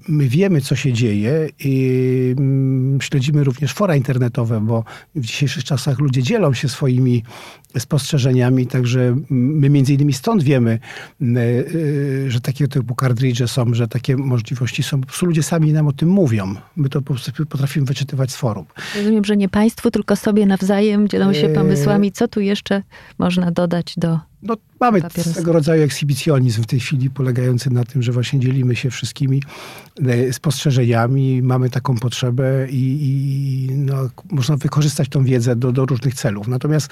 My 0.07 0.27
wiemy, 0.27 0.61
co 0.61 0.75
się 0.75 0.93
dzieje 0.93 1.49
i 1.59 2.35
mm, 2.37 3.01
śledzimy 3.01 3.43
również 3.43 3.73
fora 3.73 3.95
internetowe, 3.95 4.61
bo 4.61 4.83
w 5.23 5.25
dzisiejszych 5.25 5.63
czasach 5.63 5.99
ludzie 5.99 6.23
dzielą 6.23 6.53
się 6.53 6.69
swoimi 6.69 7.23
spostrzeżeniami, 7.77 8.67
także 8.67 9.15
my 9.29 9.69
między 9.69 9.93
innymi 9.93 10.13
stąd 10.13 10.43
wiemy, 10.43 10.79
y, 11.21 11.25
y, 11.25 12.31
że 12.31 12.41
takiego 12.41 12.71
typu 12.71 12.95
kartridże 12.95 13.47
są, 13.47 13.73
że 13.73 13.87
takie 13.87 14.17
możliwości 14.17 14.83
są. 14.83 15.01
Po 15.01 15.07
prostu 15.07 15.25
ludzie 15.25 15.43
sami 15.43 15.73
nam 15.73 15.87
o 15.87 15.93
tym 15.93 16.09
mówią. 16.09 16.55
My 16.75 16.89
to 16.89 17.01
po 17.01 17.13
prostu 17.13 17.45
potrafimy 17.45 17.85
wyczytywać 17.85 18.31
z 18.31 18.35
forum. 18.35 18.65
Rozumiem, 18.95 19.25
że 19.25 19.37
nie 19.37 19.49
Państwu, 19.49 19.91
tylko 19.91 20.15
sobie 20.15 20.45
nawzajem 20.45 21.07
dzielą 21.07 21.33
się 21.33 21.47
Eee. 21.47 21.55
pomysłami, 21.55 22.11
co 22.11 22.27
tu 22.27 22.39
jeszcze 22.39 22.83
można 23.17 23.51
dodać 23.51 23.93
do 23.97 24.19
No, 24.43 24.57
mamy 24.79 25.01
Papierosy. 25.01 25.33
swego 25.33 25.53
rodzaju 25.53 25.83
ekshibicjonizm 25.83 26.63
w 26.63 26.65
tej 26.65 26.79
chwili, 26.79 27.09
polegający 27.09 27.69
na 27.69 27.83
tym, 27.83 28.03
że 28.03 28.11
właśnie 28.11 28.39
dzielimy 28.39 28.75
się 28.75 28.89
wszystkimi 28.89 29.43
e, 30.05 30.33
spostrzeżeniami, 30.33 31.41
mamy 31.41 31.69
taką 31.69 31.95
potrzebę 31.95 32.67
i, 32.69 32.97
i 33.01 33.75
no, 33.75 34.09
można 34.31 34.57
wykorzystać 34.57 35.09
tą 35.09 35.23
wiedzę 35.23 35.55
do, 35.55 35.71
do 35.71 35.85
różnych 35.85 36.13
celów. 36.13 36.47
Natomiast 36.47 36.89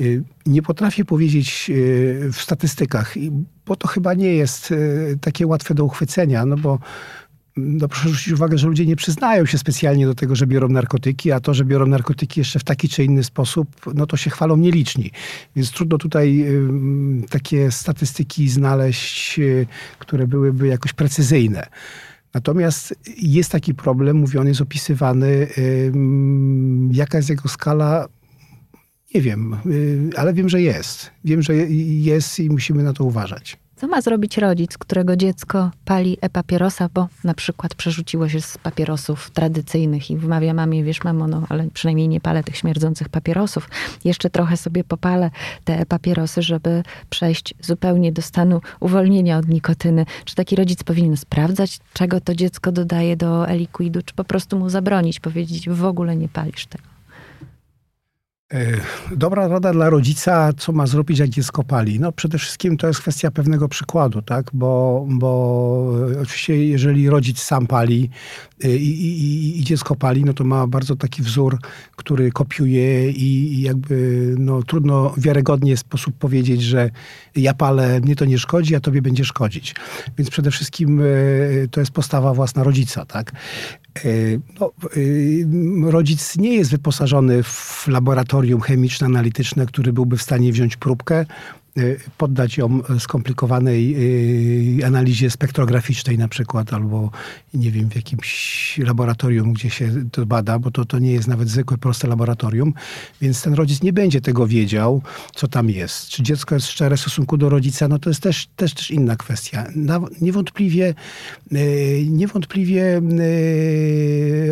y, 0.00 0.22
nie 0.46 0.62
potrafię 0.62 1.04
powiedzieć 1.04 1.66
y, 1.70 2.30
w 2.32 2.40
statystykach, 2.40 3.14
bo 3.66 3.76
to 3.76 3.88
chyba 3.88 4.14
nie 4.14 4.34
jest 4.34 4.70
y, 4.70 5.18
takie 5.20 5.46
łatwe 5.46 5.74
do 5.74 5.84
uchwycenia, 5.84 6.46
no 6.46 6.56
bo 6.56 6.78
no 7.56 7.88
proszę 7.88 8.08
zwrócić 8.08 8.32
uwagę, 8.32 8.58
że 8.58 8.66
ludzie 8.66 8.86
nie 8.86 8.96
przyznają 8.96 9.46
się 9.46 9.58
specjalnie 9.58 10.06
do 10.06 10.14
tego, 10.14 10.36
że 10.36 10.46
biorą 10.46 10.68
narkotyki, 10.68 11.32
a 11.32 11.40
to, 11.40 11.54
że 11.54 11.64
biorą 11.64 11.86
narkotyki 11.86 12.40
jeszcze 12.40 12.58
w 12.58 12.64
taki 12.64 12.88
czy 12.88 13.04
inny 13.04 13.24
sposób, 13.24 13.68
no 13.94 14.06
to 14.06 14.16
się 14.16 14.30
chwalą 14.30 14.56
nieliczni. 14.56 15.10
Więc 15.56 15.70
trudno 15.70 15.98
tutaj 15.98 16.46
ym, 16.48 17.24
takie 17.30 17.70
statystyki 17.70 18.48
znaleźć, 18.48 19.38
y, 19.38 19.66
które 19.98 20.26
byłyby 20.26 20.66
jakoś 20.66 20.92
precyzyjne. 20.92 21.66
Natomiast 22.34 22.94
jest 23.16 23.52
taki 23.52 23.74
problem, 23.74 24.16
mówiony, 24.16 24.48
jest 24.48 24.60
opisywany. 24.60 25.48
ym, 25.58 26.90
Jaka 26.92 27.18
jest 27.18 27.30
jego 27.30 27.48
skala? 27.48 28.08
Nie 29.14 29.20
wiem, 29.20 29.56
y, 29.66 30.10
ale 30.16 30.34
wiem, 30.34 30.48
że 30.48 30.62
jest. 30.62 31.10
Wiem, 31.24 31.42
że 31.42 31.54
jest 31.56 32.38
i 32.38 32.50
musimy 32.50 32.82
na 32.82 32.92
to 32.92 33.04
uważać. 33.04 33.58
Co 33.76 33.86
ma 33.86 34.00
zrobić 34.00 34.38
rodzic, 34.38 34.78
którego 34.78 35.16
dziecko 35.16 35.70
pali 35.84 36.18
e-papierosa, 36.20 36.88
bo 36.94 37.08
na 37.24 37.34
przykład 37.34 37.74
przerzuciło 37.74 38.28
się 38.28 38.40
z 38.40 38.58
papierosów 38.58 39.30
tradycyjnych 39.30 40.10
i 40.10 40.16
wymawia 40.16 40.54
mamie, 40.54 40.84
wiesz 40.84 41.04
mamo, 41.04 41.28
no 41.28 41.42
ale 41.48 41.68
przynajmniej 41.70 42.08
nie 42.08 42.20
palę 42.20 42.44
tych 42.44 42.56
śmierdzących 42.56 43.08
papierosów. 43.08 43.68
Jeszcze 44.04 44.30
trochę 44.30 44.56
sobie 44.56 44.84
popalę 44.84 45.30
te 45.64 45.80
e-papierosy, 45.80 46.42
żeby 46.42 46.82
przejść 47.10 47.54
zupełnie 47.60 48.12
do 48.12 48.22
stanu 48.22 48.60
uwolnienia 48.80 49.38
od 49.38 49.48
nikotyny. 49.48 50.06
Czy 50.24 50.34
taki 50.34 50.56
rodzic 50.56 50.82
powinien 50.84 51.16
sprawdzać, 51.16 51.78
czego 51.92 52.20
to 52.20 52.34
dziecko 52.34 52.72
dodaje 52.72 53.16
do 53.16 53.48
e-liquidu, 53.48 54.02
czy 54.02 54.14
po 54.14 54.24
prostu 54.24 54.58
mu 54.58 54.70
zabronić, 54.70 55.20
powiedzieć 55.20 55.68
w 55.68 55.84
ogóle 55.84 56.16
nie 56.16 56.28
palisz 56.28 56.66
tego? 56.66 56.95
E, 58.52 58.66
Dobra 59.16 59.48
rada 59.48 59.72
dla 59.72 59.90
rodzica, 59.90 60.52
co 60.58 60.72
ma 60.72 60.86
zrobić, 60.86 61.18
jak 61.18 61.28
dziecko 61.28 61.64
pali. 61.64 62.00
No 62.00 62.12
przede 62.12 62.38
wszystkim 62.38 62.76
to 62.76 62.86
jest 62.86 63.00
kwestia 63.00 63.30
pewnego 63.30 63.68
przykładu, 63.68 64.22
tak? 64.22 64.50
Bo, 64.52 65.06
bo 65.10 65.92
e, 66.16 66.20
oczywiście 66.20 66.66
jeżeli 66.66 67.10
rodzic 67.10 67.38
sam 67.42 67.66
pali 67.66 68.10
e, 68.64 68.76
i, 68.76 69.06
i, 69.06 69.60
i- 69.60 69.64
dziecko 69.64 69.96
pali, 69.96 70.24
no 70.24 70.32
to 70.32 70.44
ma 70.44 70.66
bardzo 70.66 70.96
taki 70.96 71.22
wzór, 71.22 71.58
który 71.96 72.32
kopiuje 72.32 73.10
i, 73.10 73.54
i 73.54 73.60
jakby 73.62 74.34
no, 74.38 74.62
trudno 74.62 75.14
wiarygodnie 75.16 75.76
sposób 75.76 76.14
powiedzieć, 76.18 76.62
że 76.62 76.90
ja 77.36 77.54
palę, 77.54 78.00
mnie 78.00 78.16
to 78.16 78.24
nie 78.24 78.38
szkodzi, 78.38 78.74
a 78.74 78.80
tobie 78.80 79.02
będzie 79.02 79.24
szkodzić. 79.24 79.74
Więc 80.18 80.30
przede 80.30 80.50
wszystkim 80.50 81.02
to 81.70 81.80
jest 81.80 81.92
postawa 81.92 82.34
własna 82.34 82.62
rodzica, 82.62 83.06
tak? 83.06 83.32
No, 84.60 84.72
rodzic 85.90 86.36
nie 86.36 86.54
jest 86.54 86.70
wyposażony 86.70 87.42
w 87.42 87.84
laboratorium 87.88 88.35
chemiczno-analityczne, 88.60 89.66
który 89.66 89.92
byłby 89.92 90.16
w 90.16 90.22
stanie 90.22 90.52
wziąć 90.52 90.76
próbkę, 90.76 91.26
poddać 92.18 92.56
ją 92.56 92.80
skomplikowanej 92.98 93.96
e, 94.80 94.86
analizie 94.86 95.30
spektrograficznej 95.30 96.18
na 96.18 96.28
przykład, 96.28 96.72
albo 96.72 97.10
nie 97.54 97.70
wiem, 97.70 97.90
w 97.90 97.96
jakimś 97.96 98.78
laboratorium, 98.78 99.52
gdzie 99.52 99.70
się 99.70 99.90
to 100.12 100.26
bada, 100.26 100.58
bo 100.58 100.70
to, 100.70 100.84
to 100.84 100.98
nie 100.98 101.12
jest 101.12 101.28
nawet 101.28 101.48
zwykłe, 101.48 101.78
proste 101.78 102.08
laboratorium, 102.08 102.74
więc 103.20 103.42
ten 103.42 103.54
rodzic 103.54 103.82
nie 103.82 103.92
będzie 103.92 104.20
tego 104.20 104.46
wiedział, 104.46 105.02
co 105.34 105.48
tam 105.48 105.70
jest. 105.70 106.08
Czy 106.08 106.22
dziecko 106.22 106.54
jest 106.54 106.66
szczere 106.66 106.96
w 106.96 107.00
stosunku 107.00 107.36
do 107.36 107.48
rodzica, 107.48 107.88
no 107.88 107.98
to 107.98 108.10
jest 108.10 108.20
też, 108.20 108.48
też, 108.56 108.74
też 108.74 108.90
inna 108.90 109.16
kwestia. 109.16 109.66
Na, 109.74 110.00
niewątliwie, 110.20 110.94
e, 111.52 111.56
niewątpliwie 112.02 113.02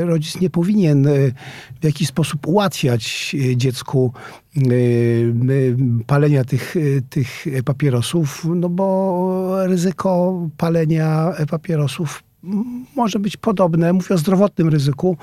rodzic 0.01 0.41
nie 0.41 0.51
powinien 0.51 1.09
w 1.81 1.85
jakiś 1.85 2.09
sposób 2.09 2.47
ułatwiać 2.47 3.37
dziecku 3.57 4.13
palenia 6.07 6.45
tych, 6.45 6.77
e, 6.77 6.81
tych 7.11 7.45
papierosów, 7.65 8.47
no 8.55 8.69
bo 8.69 9.67
ryzyko 9.67 10.41
palenia 10.57 11.33
papierosów 11.51 12.23
może 12.97 13.19
być 13.19 13.37
podobne, 13.37 13.93
mówię 13.93 14.15
o 14.15 14.19
zdrowotnym 14.19 14.69
ryzyku, 14.69 15.17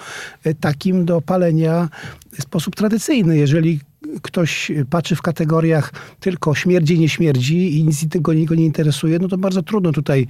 takim 0.60 1.06
do 1.06 1.22
palenia 1.22 1.90
w 2.32 2.42
sposób 2.42 2.76
tradycyjny. 2.76 3.38
Jeżeli 3.38 3.80
ktoś 4.22 4.72
patrzy 4.90 5.16
w 5.16 5.22
kategoriach 5.22 5.94
tylko 6.20 6.56
śmierdzi, 6.56 7.00
nie 7.00 7.10
śmierdzi 7.10 7.80
i 7.80 7.84
nic 7.84 8.04
innego 8.04 8.34
go 8.46 8.56
nie 8.56 8.66
interesuje, 8.66 9.20
no 9.20 9.28
to 9.28 9.38
bardzo 9.38 9.64
trudno 9.64 9.92
tutaj 9.92 10.28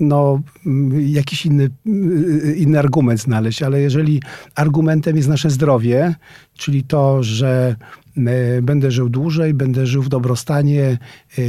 no, 0.00 0.40
jakiś 1.06 1.46
inny, 1.46 1.70
inny 2.56 2.78
argument 2.78 3.20
znaleźć. 3.20 3.62
Ale 3.62 3.80
jeżeli 3.80 4.22
argumentem 4.54 5.16
jest 5.16 5.28
nasze 5.28 5.50
zdrowie, 5.50 6.14
czyli 6.54 6.82
to, 6.82 7.22
że 7.22 7.76
będę 8.62 8.90
żył 8.90 9.08
dłużej, 9.08 9.54
będę 9.54 9.86
żył 9.86 10.02
w 10.02 10.08
dobrostanie, 10.08 10.98
e, 11.38 11.42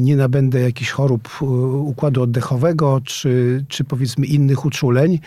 nie 0.00 0.16
nabędę 0.16 0.60
jakichś 0.60 0.90
chorób 0.90 1.28
e, 1.42 1.44
układu 1.76 2.22
oddechowego, 2.22 3.00
czy, 3.04 3.64
czy 3.68 3.84
powiedzmy 3.84 4.26
innych 4.26 4.64
uczuleń, 4.64 5.18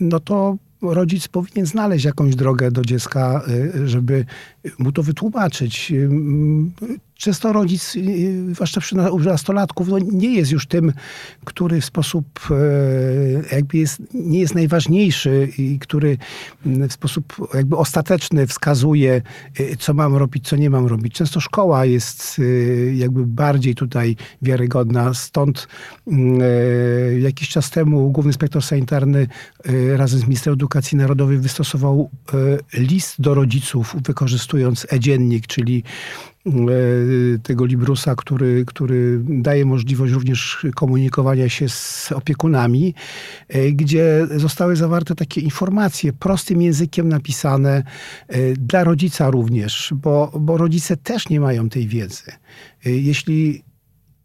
no 0.00 0.20
to 0.20 0.56
rodzic 0.82 1.28
powinien 1.28 1.66
znaleźć 1.66 2.04
jakąś 2.04 2.36
drogę 2.36 2.70
do 2.70 2.82
dziecka, 2.82 3.42
żeby 3.84 4.24
mu 4.78 4.92
to 4.92 5.02
wytłumaczyć. 5.02 5.92
Często 7.24 7.52
rodzic, 7.52 7.96
y, 7.96 8.54
zwłaszcza 8.54 8.80
przy 8.80 8.96
nastolatków, 9.24 9.88
no 9.88 9.98
nie 9.98 10.34
jest 10.34 10.52
już 10.52 10.66
tym, 10.66 10.92
który 11.44 11.80
w 11.80 11.84
sposób 11.84 12.26
e, 12.50 13.56
jakby 13.56 13.78
jest, 13.78 14.02
nie 14.14 14.40
jest 14.40 14.54
najważniejszy 14.54 15.48
i 15.58 15.78
który 15.78 16.18
mm, 16.66 16.88
w 16.88 16.92
sposób 16.92 17.36
jakby 17.54 17.76
ostateczny 17.76 18.46
wskazuje, 18.46 19.22
y, 19.60 19.76
co 19.78 19.94
mam 19.94 20.16
robić, 20.16 20.48
co 20.48 20.56
nie 20.56 20.70
mam 20.70 20.86
robić. 20.86 21.14
Często 21.14 21.40
szkoła 21.40 21.84
jest 21.84 22.38
y, 22.38 22.94
jakby 22.96 23.26
bardziej 23.26 23.74
tutaj 23.74 24.16
wiarygodna. 24.42 25.14
Stąd 25.14 25.68
mm, 26.06 26.38
e, 26.42 27.20
jakiś 27.20 27.48
czas 27.48 27.70
temu 27.70 28.10
główny 28.10 28.28
inspektor 28.28 28.62
sanitarny 28.62 29.26
e, 29.64 29.96
razem 29.96 30.20
z 30.20 30.22
ministrem 30.22 30.52
edukacji 30.52 30.98
narodowej 30.98 31.38
wystosował 31.38 32.10
list 32.74 33.20
do 33.20 33.34
rodziców, 33.34 33.96
wykorzystując 34.02 34.86
e-dziennik, 34.90 35.46
czyli 35.46 35.84
tego 37.42 37.64
Librusa, 37.64 38.14
który, 38.14 38.64
który 38.64 39.20
daje 39.24 39.64
możliwość 39.64 40.12
również 40.12 40.66
komunikowania 40.74 41.48
się 41.48 41.68
z 41.68 42.12
opiekunami, 42.12 42.94
e, 43.48 43.72
gdzie 43.72 44.26
zostały 44.36 44.76
zawarte 44.76 45.14
takie 45.14 45.40
informacje 45.40 46.12
prostym 46.12 46.62
językiem 46.62 47.08
napisane 47.08 47.82
e, 48.28 48.52
dla 48.52 48.84
rodzica 48.84 49.30
również, 49.30 49.92
bo, 49.96 50.32
bo 50.40 50.56
rodzice 50.56 50.96
też 50.96 51.28
nie 51.28 51.40
mają 51.40 51.68
tej 51.68 51.88
wiedzy. 51.88 52.32
E, 52.86 52.90
Jeśli 52.90 53.62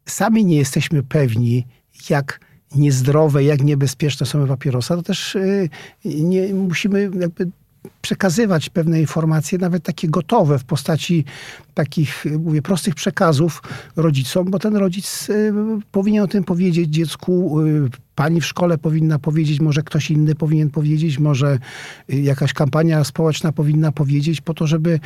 sami 0.05 0.45
nie 0.45 0.57
jesteśmy 0.57 1.03
pewni, 1.03 1.67
jak 2.09 2.39
niezdrowe, 2.76 3.43
jak 3.43 3.63
niebezpieczne 3.63 4.26
są 4.26 4.47
papierosa, 4.47 4.95
to 4.95 5.01
też 5.03 5.38
nie, 6.05 6.53
musimy 6.53 7.01
jakby 7.20 7.47
przekazywać 8.01 8.70
pewne 8.70 8.99
informacje, 8.99 9.57
nawet 9.57 9.84
takie 9.84 10.07
gotowe 10.07 10.59
w 10.59 10.63
postaci 10.63 11.26
takich, 11.74 12.26
y, 12.26 12.39
mówię, 12.39 12.61
prostych 12.61 12.95
przekazów 12.95 13.61
rodzicom, 13.95 14.51
bo 14.51 14.59
ten 14.59 14.76
rodzic 14.76 15.30
y, 15.30 15.53
powinien 15.91 16.24
o 16.24 16.28
tym 16.28 16.43
powiedzieć 16.43 16.89
dziecku, 16.89 17.61
y, 17.61 17.89
pani 18.15 18.41
w 18.41 18.45
szkole 18.45 18.78
powinna 18.78 19.20
powiedzieć, 19.20 19.59
może 19.59 19.84
ktoś 19.84 20.11
inny 20.11 20.36
powinien 20.36 20.70
powiedzieć, 20.70 21.20
może 21.20 21.59
jakaś 22.09 22.53
kampania 22.53 23.03
społeczna 23.03 23.51
powinna 23.51 23.91
powiedzieć, 23.91 24.41
po 24.41 24.53
to, 24.53 24.67
żeby 24.67 24.99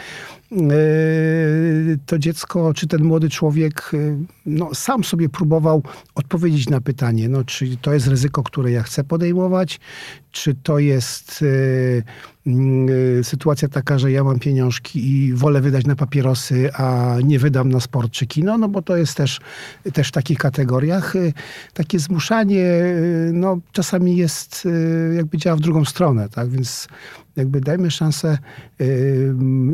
to 2.06 2.20
dziecko, 2.20 2.74
czy 2.74 2.88
ten 2.88 3.04
młody 3.04 3.30
człowiek 3.30 3.92
no, 4.46 4.70
sam 4.74 5.04
sobie 5.04 5.30
próbował 5.30 5.84
odpowiedzieć 6.16 6.70
na 6.70 6.82
pytanie, 6.82 7.30
no, 7.30 7.44
czy 7.44 7.78
to 7.78 7.94
jest 7.94 8.08
ryzyko, 8.08 8.44
które 8.44 8.72
ja 8.72 8.84
chcę 8.84 9.04
podejmować, 9.04 9.80
czy 10.32 10.56
to 10.64 10.80
jest 10.80 11.46
sytuacja 13.24 13.68
taka, 13.68 14.00
że 14.00 14.12
ja 14.12 14.24
mam 14.24 14.40
pieniążki 14.40 15.12
i 15.12 15.34
wolę 15.34 15.62
wydać 15.62 15.86
na 15.86 15.96
papierosy, 15.96 16.53
a 16.74 17.16
nie 17.24 17.40
wydam 17.40 17.70
na 17.70 17.80
sport 17.80 18.12
czy 18.12 18.28
kino, 18.28 18.58
no 18.58 18.70
bo 18.70 18.82
to 18.82 18.98
jest 18.98 19.18
też, 19.18 19.40
też 19.94 20.08
w 20.08 20.12
takich 20.12 20.38
kategoriach. 20.38 21.16
Y, 21.16 21.34
Takie 21.74 22.00
zmuszanie 22.00 22.64
y, 22.64 23.32
no, 23.34 23.60
czasami 23.72 24.18
jest, 24.18 24.66
y, 24.66 25.14
jakby 25.16 25.38
działa 25.38 25.58
w 25.58 25.60
drugą 25.60 25.86
stronę, 25.86 26.30
tak, 26.30 26.50
więc 26.50 26.88
jakby 27.36 27.62
dajmy 27.62 27.92
szansę 27.92 28.38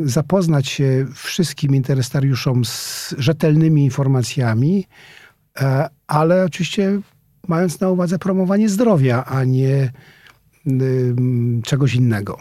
zapoznać 0.04 0.68
się 0.68 1.06
wszystkim 1.14 1.74
interesariuszom 1.74 2.64
z 2.64 3.14
rzetelnymi 3.18 3.84
informacjami, 3.84 4.86
e, 5.60 5.88
ale 6.06 6.44
oczywiście 6.44 7.00
mając 7.48 7.80
na 7.80 7.90
uwadze 7.90 8.18
promowanie 8.18 8.68
zdrowia, 8.68 9.24
a 9.24 9.44
nie 9.44 9.92
czegoś 11.62 11.94
innego. 11.94 12.38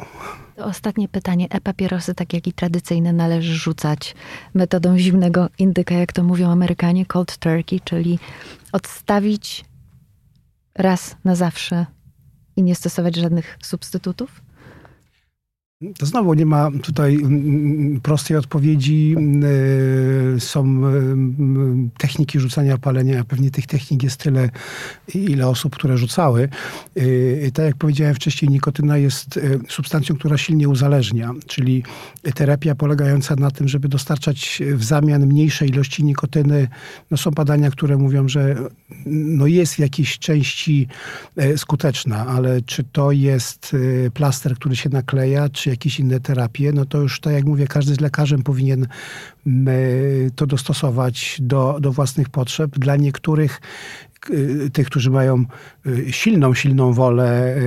Ostatnie 0.63 1.07
pytanie. 1.07 1.47
E-papierosy, 1.49 2.15
tak 2.15 2.33
jak 2.33 2.47
i 2.47 2.53
tradycyjne, 2.53 3.13
należy 3.13 3.55
rzucać 3.55 4.15
metodą 4.53 4.97
zimnego 4.97 5.49
indyka, 5.59 5.95
jak 5.95 6.13
to 6.13 6.23
mówią 6.23 6.51
Amerykanie, 6.51 7.05
cold 7.05 7.37
turkey, 7.37 7.79
czyli 7.79 8.19
odstawić 8.71 9.65
raz 10.75 11.15
na 11.25 11.35
zawsze 11.35 11.85
i 12.55 12.63
nie 12.63 12.75
stosować 12.75 13.15
żadnych 13.15 13.57
substytutów? 13.61 14.41
To 15.97 16.05
znowu 16.05 16.33
nie 16.33 16.45
ma 16.45 16.71
tutaj 16.83 17.15
mm, 17.15 17.99
prostej 18.01 18.37
odpowiedzi. 18.37 19.15
Yy, 20.33 20.39
Są 20.39 20.61
mm, 20.61 21.89
techniki 21.97 22.39
rzucania 22.39 22.77
palenia, 22.77 23.23
pewnie 23.23 23.51
tych 23.51 23.67
technik 23.67 24.03
jest 24.03 24.17
tyle, 24.17 24.49
ile 25.15 25.47
osób, 25.47 25.75
które 25.75 25.97
rzucały. 25.97 26.49
Yy, 26.95 27.51
Tak 27.53 27.65
jak 27.65 27.75
powiedziałem 27.75 28.15
wcześniej, 28.15 28.51
nikotyna 28.51 28.97
jest 28.97 29.39
substancją, 29.69 30.15
która 30.15 30.37
silnie 30.37 30.69
uzależnia, 30.69 31.31
czyli 31.47 31.83
terapia 32.35 32.75
polegająca 32.75 33.35
na 33.35 33.51
tym, 33.51 33.67
żeby 33.67 33.87
dostarczać 33.87 34.61
w 34.73 34.83
zamian 34.83 35.25
mniejszej 35.27 35.69
ilości 35.69 36.03
nikotyny. 36.03 36.67
No 37.11 37.17
są 37.17 37.31
badania, 37.31 37.71
które 37.71 37.97
mówią, 37.97 38.27
że 38.27 38.55
no 39.05 39.47
jest 39.47 39.75
w 39.75 39.79
jakiejś 39.79 40.19
części 40.19 40.87
e, 41.37 41.57
skuteczna, 41.57 42.25
ale 42.27 42.61
czy 42.61 42.83
to 42.83 43.11
jest 43.11 43.75
e, 44.05 44.11
plaster, 44.11 44.55
który 44.55 44.75
się 44.75 44.89
nakleja, 44.89 45.49
czy 45.49 45.68
jakieś 45.69 45.99
inne 45.99 46.19
terapie, 46.19 46.71
no 46.71 46.85
to 46.85 46.97
już 46.97 47.19
tak 47.19 47.33
jak 47.33 47.45
mówię, 47.45 47.67
każdy 47.67 47.93
z 47.93 47.99
lekarzem 47.99 48.43
powinien 48.43 48.83
e, 48.83 48.87
to 50.35 50.47
dostosować 50.47 51.37
do, 51.41 51.77
do 51.81 51.91
własnych 51.91 52.29
potrzeb. 52.29 52.71
Dla 52.79 52.95
niektórych 52.95 53.61
k- 54.19 54.33
tych, 54.73 54.87
którzy 54.87 55.09
mają 55.11 55.45
e, 55.85 56.11
silną, 56.13 56.53
silną 56.53 56.93
wolę, 56.93 57.55
e, 57.55 57.61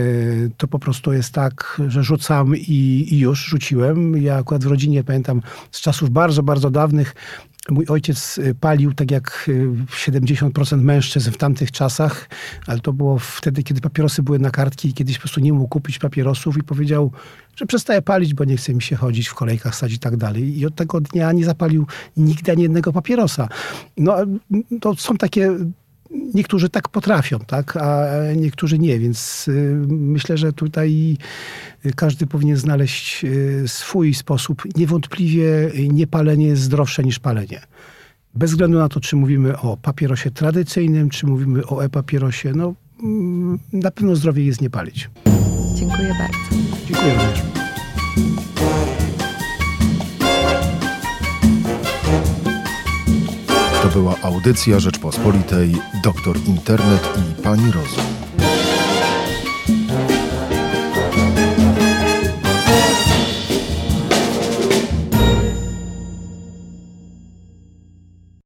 to 0.57 0.69
po 0.69 0.79
prostu 0.79 1.13
jest 1.13 1.33
tak, 1.33 1.83
że 1.89 2.03
rzucam 2.03 2.57
i, 2.57 3.07
i 3.11 3.19
już 3.19 3.45
rzuciłem. 3.47 4.23
Ja 4.23 4.37
akurat 4.37 4.65
w 4.65 4.67
rodzinie 4.67 5.05
pamiętam 5.05 5.43
z 5.71 5.81
czasów 5.81 6.11
bardzo, 6.11 6.43
bardzo 6.43 6.71
dawnych 6.71 7.15
Mój 7.71 7.87
ojciec 7.89 8.39
y, 8.39 8.55
palił 8.55 8.95
tak 8.95 9.11
jak 9.11 9.45
y, 9.49 9.71
70% 10.07 10.83
mężczyzn 10.83 11.31
w 11.31 11.37
tamtych 11.37 11.73
czasach, 11.73 12.29
ale 12.67 12.81
to 12.81 12.93
było 12.93 13.19
wtedy, 13.19 13.63
kiedy 13.63 13.81
papierosy 13.81 14.23
były 14.23 14.39
na 14.39 14.51
kartki 14.51 14.89
i 14.89 14.95
kiedyś 14.95 15.17
po 15.17 15.21
prostu 15.21 15.41
nie 15.41 15.53
mógł 15.53 15.69
kupić 15.69 15.99
papierosów 15.99 16.57
i 16.57 16.63
powiedział, 16.63 17.13
że 17.57 17.67
przestaje 17.67 18.03
palić, 18.03 18.35
bo 18.35 18.45
nie 18.45 18.57
chce 18.57 18.75
mi 18.75 18.83
się 18.83 18.97
chodzić 18.97 19.29
w 19.29 19.35
kolejkach, 19.35 19.75
stać 19.75 19.93
i 19.93 19.99
tak 19.99 20.17
dalej. 20.17 20.59
I 20.59 20.67
od 20.67 20.75
tego 20.75 21.01
dnia 21.01 21.33
nie 21.33 21.45
zapalił 21.45 21.87
nigdy 22.17 22.53
ani 22.53 22.63
jednego 22.63 22.93
papierosa. 22.93 23.49
No 23.97 24.17
to 24.81 24.95
są 24.95 25.17
takie 25.17 25.57
niektórzy 26.35 26.69
tak 26.69 26.89
potrafią, 26.89 27.39
tak, 27.39 27.77
a 27.77 28.07
niektórzy 28.37 28.79
nie, 28.79 28.99
więc 28.99 29.49
y, 29.49 29.85
myślę, 29.89 30.37
że 30.37 30.53
tutaj 30.53 31.17
każdy 31.97 32.27
powinien 32.27 32.57
znaleźć 32.57 33.25
y, 33.25 33.65
swój 33.67 34.15
sposób. 34.15 34.63
Niewątpliwie 34.77 35.71
niepalenie 35.89 36.47
jest 36.47 36.63
zdrowsze 36.63 37.03
niż 37.03 37.19
palenie. 37.19 37.61
Bez 38.35 38.51
względu 38.51 38.79
na 38.79 38.89
to, 38.89 39.01
czy 39.01 39.17
mówimy 39.17 39.59
o 39.59 39.77
papierosie 39.77 40.31
tradycyjnym, 40.31 41.11
czy 41.11 41.27
mówimy 41.27 41.67
o 41.67 41.85
e-papierosie, 41.85 42.53
no 42.57 42.75
mm, 43.03 43.59
na 43.73 43.91
pewno 43.91 44.17
zdrowie 44.17 44.45
jest 44.45 44.61
nie 44.61 44.71
palić. 44.71 45.11
Dziękuję 45.75 46.15
bardzo. 46.19 46.65
Dziękuję 46.87 47.13
również. 47.15 47.53
To 53.83 53.89
była 53.89 54.15
audycja 54.23 54.81
Rzeczpospolitej 54.81 55.77
Doktor 56.03 56.37
Internet 56.47 57.19
i 57.19 57.43
Pani 57.43 57.73
Rozum. 57.73 58.22